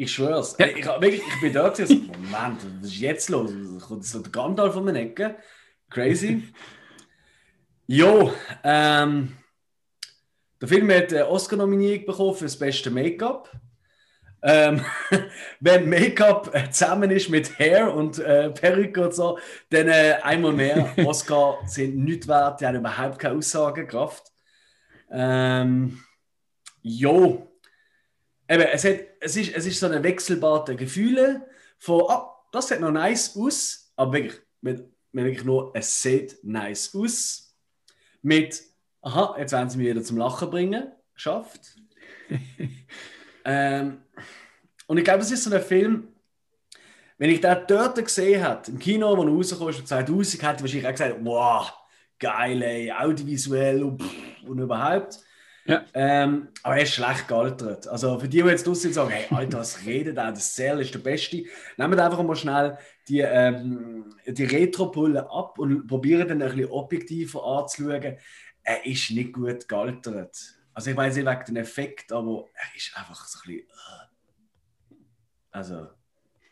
Ich 0.00 0.14
schwör's. 0.14 0.56
Ja. 0.58 0.66
Ich, 0.66 0.86
wirklich, 0.86 1.20
ich 1.20 1.40
bin 1.42 1.52
da 1.52 1.68
gewesen, 1.68 2.06
Moment, 2.06 2.62
was 2.80 2.88
ist 2.90 3.00
jetzt 3.00 3.28
los? 3.28 3.52
Kommt 3.86 4.02
so 4.02 4.20
der 4.20 4.32
Gandalf 4.32 4.72
von 4.72 4.86
den 4.86 4.96
Ecken? 4.96 5.34
Crazy. 5.90 6.42
jo, 7.86 8.32
ähm, 8.64 9.36
der 10.58 10.68
Film 10.68 10.90
hat 10.90 11.12
eine 11.12 11.28
Oscar-Nominierung 11.28 12.06
bekommen 12.06 12.34
für 12.34 12.44
das 12.44 12.58
beste 12.58 12.90
Make-up. 12.90 13.52
Ähm, 14.40 14.82
wenn 15.60 15.86
Make-up 15.90 16.50
zusammen 16.72 17.10
ist 17.10 17.28
mit 17.28 17.58
Hair 17.58 17.92
und 17.92 18.18
äh, 18.20 18.48
Perücke 18.48 19.04
und 19.04 19.14
so, 19.14 19.38
dann 19.68 19.88
äh, 19.88 20.14
einmal 20.22 20.54
mehr. 20.54 20.94
Oscar 21.04 21.58
sind 21.66 21.98
nicht 21.98 22.26
wert, 22.26 22.62
die 22.62 22.66
haben 22.66 22.76
überhaupt 22.76 23.18
keine 23.18 23.36
Aussagekraft. 23.36 24.32
Ähm, 25.10 26.02
jo. 26.80 27.49
Eben, 28.50 28.62
es, 28.62 28.84
hat, 28.84 28.98
es, 29.20 29.36
ist, 29.36 29.54
es 29.54 29.64
ist 29.64 29.78
so 29.78 29.86
eine 29.86 30.02
Wechselbare 30.02 30.74
Gefühle 30.74 31.46
von, 31.78 32.02
ah, 32.08 32.34
das 32.50 32.66
sieht 32.66 32.80
noch 32.80 32.90
nice 32.90 33.36
aus, 33.36 33.92
aber 33.94 34.14
wirklich, 34.14 34.40
mit, 34.60 34.84
mit 35.12 35.24
wirklich 35.24 35.44
nur, 35.44 35.70
es 35.72 36.02
sieht 36.02 36.36
nice 36.42 36.92
aus. 36.96 37.56
Mit 38.22 38.60
aha, 39.02 39.36
jetzt 39.38 39.52
werden 39.52 39.70
sie 39.70 39.78
mich 39.78 39.86
wieder 39.86 40.02
zum 40.02 40.18
Lachen 40.18 40.50
bringen. 40.50 40.90
Geschafft. 41.14 41.76
ähm, 43.44 44.02
und 44.88 44.98
ich 44.98 45.04
glaube, 45.04 45.20
es 45.20 45.30
ist 45.30 45.44
so 45.44 45.54
ein 45.54 45.62
Film, 45.62 46.08
wenn 47.18 47.30
ich 47.30 47.40
den 47.40 47.56
dort 47.68 48.02
gesehen 48.02 48.44
hätte, 48.44 48.72
im 48.72 48.80
Kino, 48.80 49.16
wo 49.16 49.22
er 49.22 49.28
rauskam, 49.28 49.70
schon 49.70 49.86
2000, 49.86 50.42
hätte 50.42 50.56
ich 50.56 50.62
wahrscheinlich 50.62 50.86
auch 50.86 50.90
gesagt, 50.90 51.16
wow, 51.20 51.72
geil, 52.18 52.62
ey, 52.62 52.90
audiovisuell 52.90 53.84
und, 53.84 54.02
und 54.44 54.58
überhaupt. 54.58 55.20
Ja. 55.70 55.84
Ähm, 55.94 56.48
aber 56.62 56.76
er 56.76 56.82
ist 56.82 56.94
schlecht 56.94 57.28
gealtert. 57.28 57.86
Also 57.88 58.18
für 58.18 58.28
die, 58.28 58.42
die 58.42 58.48
jetzt 58.48 58.66
draußen 58.66 58.92
sagen, 58.92 59.10
hey, 59.10 59.26
Alter, 59.30 59.58
was 59.58 59.84
redet 59.86 60.16
er? 60.16 60.32
Das 60.32 60.54
Cell 60.54 60.80
ist 60.80 60.92
der 60.92 60.98
Beste. 60.98 61.44
Nehmen 61.76 61.96
wir 61.96 62.04
einfach 62.04 62.22
mal 62.22 62.36
schnell 62.36 62.76
die, 63.08 63.20
ähm, 63.20 64.12
die 64.26 64.44
Retro-Pulle 64.44 65.30
ab 65.30 65.58
und 65.58 65.86
probieren 65.86 66.28
dann 66.28 66.42
ein 66.42 66.48
bisschen 66.50 66.70
objektiver 66.70 67.44
anzuschauen 67.44 68.18
er 68.62 68.86
ist 68.86 69.10
nicht 69.10 69.32
gut 69.32 69.68
gealtert. 69.68 70.36
Also 70.72 70.90
ich 70.90 70.96
weiß 70.96 71.16
nicht 71.16 71.26
wegen 71.26 71.44
dem 71.46 71.56
Effekt, 71.56 72.12
aber 72.12 72.46
er 72.54 72.76
ist 72.76 72.96
einfach 72.96 73.24
so 73.26 73.38
ein 73.38 73.56
bisschen. 73.56 73.66
Uh. 73.68 74.96
Also. 75.50 75.88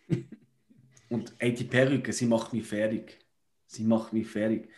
Und 1.11 1.35
ey, 1.39 1.55
die 1.55 1.65
Perücke, 1.65 2.13
sie 2.13 2.27
macht 2.27 2.53
mich 2.53 2.67
fertig. 2.67 3.19
Sie 3.67 3.85
macht 3.85 4.13
mich 4.13 4.29
fertig. 4.29 4.71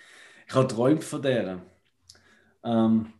Ich 0.46 0.54
habe 0.54 0.68
träumt 0.68 1.02
von 1.02 1.22
der. 1.22 1.62
Ähm, 2.62 3.12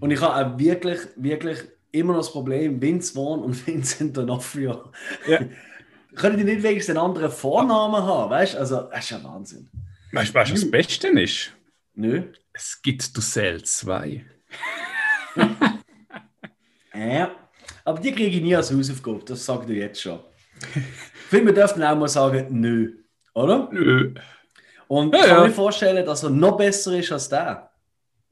und 0.00 0.10
ich 0.10 0.20
habe 0.20 0.34
auch 0.34 0.58
wirklich, 0.58 1.00
wirklich 1.16 1.58
immer 1.92 2.14
noch 2.14 2.20
das 2.20 2.32
Problem, 2.32 2.80
Vince 2.80 3.12
Vaughn 3.12 3.40
und 3.40 3.54
Vincent 3.66 4.16
D'Onofrio. 4.16 4.90
Ja. 5.26 5.40
Können 6.14 6.36
die 6.36 6.44
nicht 6.44 6.62
wenigstens 6.62 6.96
einen 6.96 7.06
anderen 7.06 7.30
Vornamen 7.30 8.02
haben? 8.02 8.30
Weißt 8.30 8.54
du? 8.54 8.58
Also, 8.58 8.82
das 8.82 9.04
ist 9.04 9.10
ja 9.10 9.24
Wahnsinn. 9.24 9.70
Weißt 10.12 10.30
du, 10.30 10.34
was 10.34 10.50
das 10.50 10.70
Beste 10.70 11.08
ist? 11.08 11.52
Nö. 11.94 12.24
Es 12.52 12.80
gibt 12.82 13.16
Dussel 13.16 13.62
2. 13.62 14.24
ja, 16.94 17.34
aber 17.84 17.98
die 17.98 18.12
kriege 18.12 18.36
ich 18.36 18.42
nie 18.42 18.54
als 18.54 18.70
Hausaufgabe, 18.70 19.24
das 19.24 19.44
sage 19.44 19.72
ich 19.72 19.78
jetzt 19.78 20.02
schon. 20.02 20.20
Filme 21.30 21.54
dürfen 21.54 21.82
auch 21.82 21.96
mal 21.96 22.08
sagen, 22.08 22.60
nö, 22.60 22.98
oder? 23.32 23.70
Nö. 23.72 24.14
Und 24.88 25.14
ja, 25.14 25.20
ich 25.20 25.26
kann 25.26 25.38
ja. 25.38 25.46
mir 25.46 25.52
vorstellen, 25.54 26.04
dass 26.04 26.22
er 26.22 26.30
noch 26.30 26.58
besser 26.58 26.98
ist 26.98 27.10
als 27.10 27.30
der. 27.30 27.71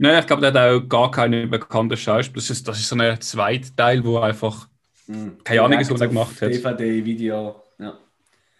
Nein, 0.02 0.18
ich 0.18 0.26
glaube, 0.26 0.40
der 0.40 0.54
hat 0.54 0.56
auch 0.56 0.80
gar 0.88 1.10
keine 1.10 1.46
bekannten 1.46 1.94
Schauspieler. 1.94 2.36
Das 2.36 2.48
ist, 2.48 2.66
das 2.66 2.80
ist 2.80 2.88
so 2.88 2.96
ein 2.96 3.20
Zweitteil, 3.20 4.02
wo 4.02 4.18
einfach 4.18 4.66
mhm. 5.06 5.36
keine 5.44 5.60
Ahnung, 5.60 5.78
was 5.78 6.00
er 6.00 6.08
gemacht 6.08 6.40
hat. 6.40 6.48
DVD-Video, 6.48 7.62
ja. 7.78 7.98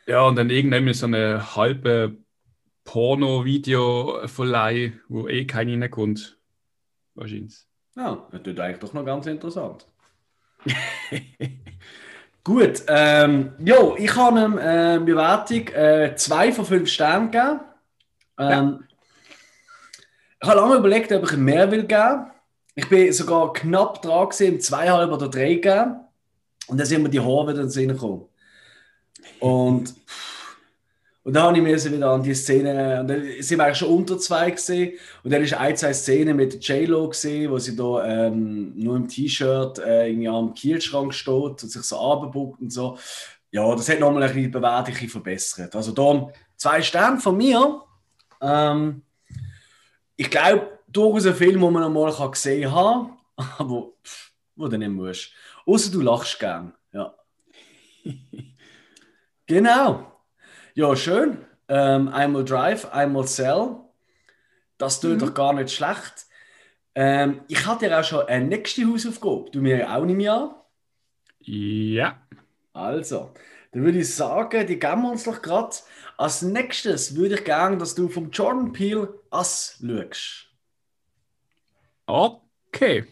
Ja, 0.07 0.25
und 0.25 0.37
dann 0.37 0.51
irgendwann 0.51 0.93
so 0.93 1.07
eine 1.07 1.57
halbe 1.57 2.19
Porno-Video-Verleih, 2.85 4.93
wo 5.09 5.29
eh 5.29 5.47
keiner 5.47 5.81
reinkommt. 5.81 6.37
Wahrscheinlich. 7.15 7.57
Ja, 7.97 8.29
das 8.31 8.43
ist 8.45 8.61
eigentlich 8.61 8.81
doch 8.81 8.93
noch 8.93 9.07
ganz 9.07 9.25
interessant. 9.25 9.87
Gut, 12.45 12.83
ähm, 12.87 13.53
jo, 13.61 13.97
ich 13.99 14.15
habe 14.15 14.41
ihm 14.41 14.59
äh, 14.59 15.01
Bewertung 15.03 15.69
äh, 15.69 16.15
zwei 16.17 16.53
von 16.53 16.67
fünf 16.67 16.91
Sternen 16.91 17.31
gegeben. 17.31 17.61
Ähm, 18.37 18.51
ja. 18.51 18.79
Ich 20.43 20.49
habe 20.49 20.59
lange 20.59 20.77
überlegt, 20.77 21.13
ob 21.13 21.25
ich 21.25 21.37
mehr 21.37 21.71
will 21.71 21.85
geben. 21.85 22.31
Ich 22.75 22.89
bin 22.89 23.13
sogar 23.13 23.53
knapp 23.53 24.01
dran 24.01 24.29
gewesen, 24.31 24.61
zweieinhalb 24.61 25.13
oder 25.13 25.29
drei 25.29 25.55
geben. 25.57 26.01
Und 26.67 26.79
dann 26.79 26.87
sind 26.87 27.03
mir 27.03 27.11
die 27.11 27.21
Haare 27.21 27.49
wieder 27.49 27.61
in 27.61 27.67
den 27.67 27.71
Sinn 27.71 27.89
gekommen. 27.89 28.25
Und, 29.39 29.95
und 31.25 31.35
dann 31.35 31.43
habe 31.43 31.59
ich 31.59 31.63
mir 31.63 31.93
wieder 31.93 32.11
an 32.11 32.23
die 32.23 32.35
Szene, 32.35 33.01
und 33.01 33.09
dann 33.09 33.23
sind 33.41 33.59
wir 33.59 33.65
eigentlich 33.65 33.79
schon 33.79 33.95
unter 33.95 34.19
zwei 34.19 34.51
gesehen. 34.51 34.99
Und 35.23 35.31
dann 35.31 35.43
ist 35.43 35.53
ein, 35.53 35.77
zwei 35.77 35.93
Szenen 35.93 36.37
mit 36.37 36.67
J-Lo 36.67 37.11
gesehen, 37.11 37.51
wo 37.51 37.59
sie 37.59 37.77
da 37.77 38.05
ähm, 38.07 38.73
nur 38.77 38.97
im 38.97 39.09
T-Shirt 39.09 39.79
äh, 39.81 40.27
am 40.27 40.55
Kielschrank 40.55 41.13
steht 41.13 41.35
und 41.35 41.71
sich 41.71 41.83
so 41.83 42.01
abbuckt 42.01 42.63
und 42.63 42.73
so. 42.73 42.97
Ja, 43.51 43.75
das 43.75 43.91
hat 43.91 44.01
nochmal 44.01 44.23
ein 44.23 44.29
bisschen 44.29 44.45
die 44.45 44.49
Bewertung 44.49 44.95
verbessert. 44.95 45.77
Also 45.77 45.93
da 45.93 46.33
zwei 46.57 46.81
Sterne 46.81 47.19
von 47.19 47.37
mir. 47.37 47.83
Ähm, 48.41 49.03
ich 50.21 50.29
glaube, 50.29 50.79
durchaus 50.87 51.25
ein 51.25 51.35
Film, 51.35 51.63
den 51.63 51.73
man 51.73 51.83
einmal 51.83 52.31
gesehen 52.31 52.71
haben 52.71 53.17
kann, 53.37 53.49
aber 53.59 53.93
wo 54.55 54.69
du 54.69 54.77
nicht 54.77 54.91
musst. 54.91 55.33
Außer 55.65 55.91
du 55.91 56.03
lachst 56.03 56.39
gern. 56.39 56.75
Ja. 56.93 57.15
genau. 59.47 60.13
Ja, 60.75 60.95
schön. 60.95 61.47
Ähm, 61.69 62.09
einmal 62.09 62.45
Drive, 62.45 62.93
einmal 62.93 63.27
Cell. 63.27 63.77
Das 64.77 65.01
tut 65.01 65.13
mhm. 65.13 65.19
doch 65.21 65.33
gar 65.33 65.55
nicht 65.55 65.73
schlecht. 65.73 66.27
Ähm, 66.95 67.41
ich 67.49 67.67
hatte 67.67 67.87
ja 67.87 68.01
auch 68.01 68.05
schon 68.05 68.27
eine 68.29 68.45
nächste 68.45 68.85
Hausaufgabe. 68.87 69.51
Du 69.51 69.63
mir 69.63 69.91
auch 69.91 70.05
nicht 70.05 70.17
mehr 70.17 70.55
Ja. 71.41 72.21
Also, 72.75 73.33
dann 73.73 73.85
würde 73.85 73.99
ich 73.99 74.15
sagen, 74.15 74.67
die 74.67 74.79
geben 74.79 75.03
wir 75.03 75.13
uns 75.13 75.25
doch 75.25 75.41
gerade. 75.41 75.77
Als 76.17 76.43
nächstes 76.43 77.15
würde 77.15 77.37
ich 77.37 77.45
gerne, 77.45 77.79
dass 77.79 77.95
du 77.95 78.09
vom 78.09 78.31
Jordan 78.31 78.73
Peele 78.73 79.21
Ass 79.31 79.79
schaust. 79.81 80.49
Okay. 82.07 83.07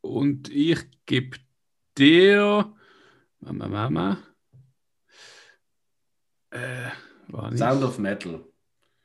Und 0.00 0.50
ich 0.50 0.80
gebe 1.06 1.38
dir. 1.96 2.72
Mama, 3.40 3.68
Mama. 3.68 4.18
Äh, 6.50 6.90
Sound 7.56 7.84
of 7.84 7.98
Metal. 7.98 8.44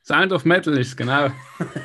Sound 0.03 0.33
of 0.33 0.45
Metal 0.45 0.75
ist 0.77 0.97
genau. 0.97 1.29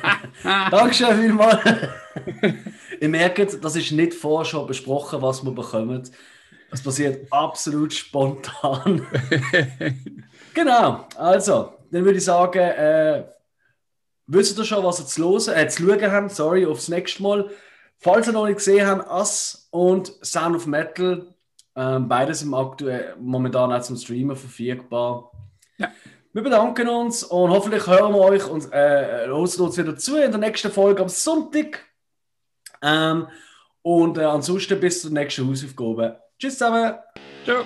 Dankeschön 0.43 1.21
vielmals. 1.21 1.59
Ihr 2.99 3.09
merkt, 3.09 3.63
das 3.63 3.75
ist 3.75 3.91
nicht 3.91 4.13
vorher 4.13 4.45
schon 4.45 4.67
besprochen, 4.67 5.21
was 5.21 5.43
wir 5.43 5.51
bekommen. 5.51 6.09
Das 6.75 6.83
passiert 6.83 7.31
absolut 7.31 7.93
spontan. 7.93 9.07
genau, 10.53 11.07
also, 11.15 11.73
dann 11.89 12.03
würde 12.03 12.17
ich 12.17 12.25
sagen, 12.25 12.59
äh, 12.59 13.23
wisst 14.27 14.57
ihr 14.57 14.65
schon, 14.65 14.83
was 14.83 14.99
ihr 14.99 15.05
zu, 15.05 15.23
hören, 15.23 15.57
äh, 15.57 15.69
zu 15.69 15.83
schauen 15.83 16.11
habt? 16.11 16.31
Sorry, 16.31 16.65
aufs 16.65 16.89
nächste 16.89 17.23
Mal. 17.23 17.49
Falls 17.97 18.27
ihr 18.27 18.33
noch 18.33 18.45
nicht 18.45 18.57
gesehen 18.57 18.85
habt, 18.85 19.09
Ass 19.09 19.69
und 19.71 20.11
Sound 20.21 20.57
of 20.57 20.67
Metal, 20.67 21.33
äh, 21.75 21.99
beides 21.99 22.41
im 22.41 22.53
aktuell, 22.53 23.15
momentan 23.21 23.71
auch 23.71 23.81
zum 23.81 23.95
Streamen 23.95 24.35
verfügbar. 24.35 25.31
Ja. 25.77 25.89
Wir 26.33 26.43
bedanken 26.43 26.89
uns 26.89 27.23
und 27.23 27.51
hoffentlich 27.51 27.87
hören 27.87 28.13
wir 28.13 28.19
euch 28.19 28.45
und 28.45 28.69
äh, 28.73 29.27
hören 29.27 29.31
uns 29.31 29.77
wieder 29.77 29.95
zu 29.95 30.21
in 30.21 30.29
der 30.29 30.41
nächsten 30.41 30.69
Folge 30.69 31.03
am 31.03 31.07
Sonntag. 31.07 31.85
Ähm, 32.81 33.27
und 33.81 34.17
äh, 34.17 34.23
ansonsten 34.23 34.77
bis 34.77 35.03
zur 35.03 35.11
nächsten 35.11 35.47
Hausaufgabe. 35.47 36.24
Tschüss 36.39 36.57
zusammen. 36.57 36.95
Ciao. 37.45 37.65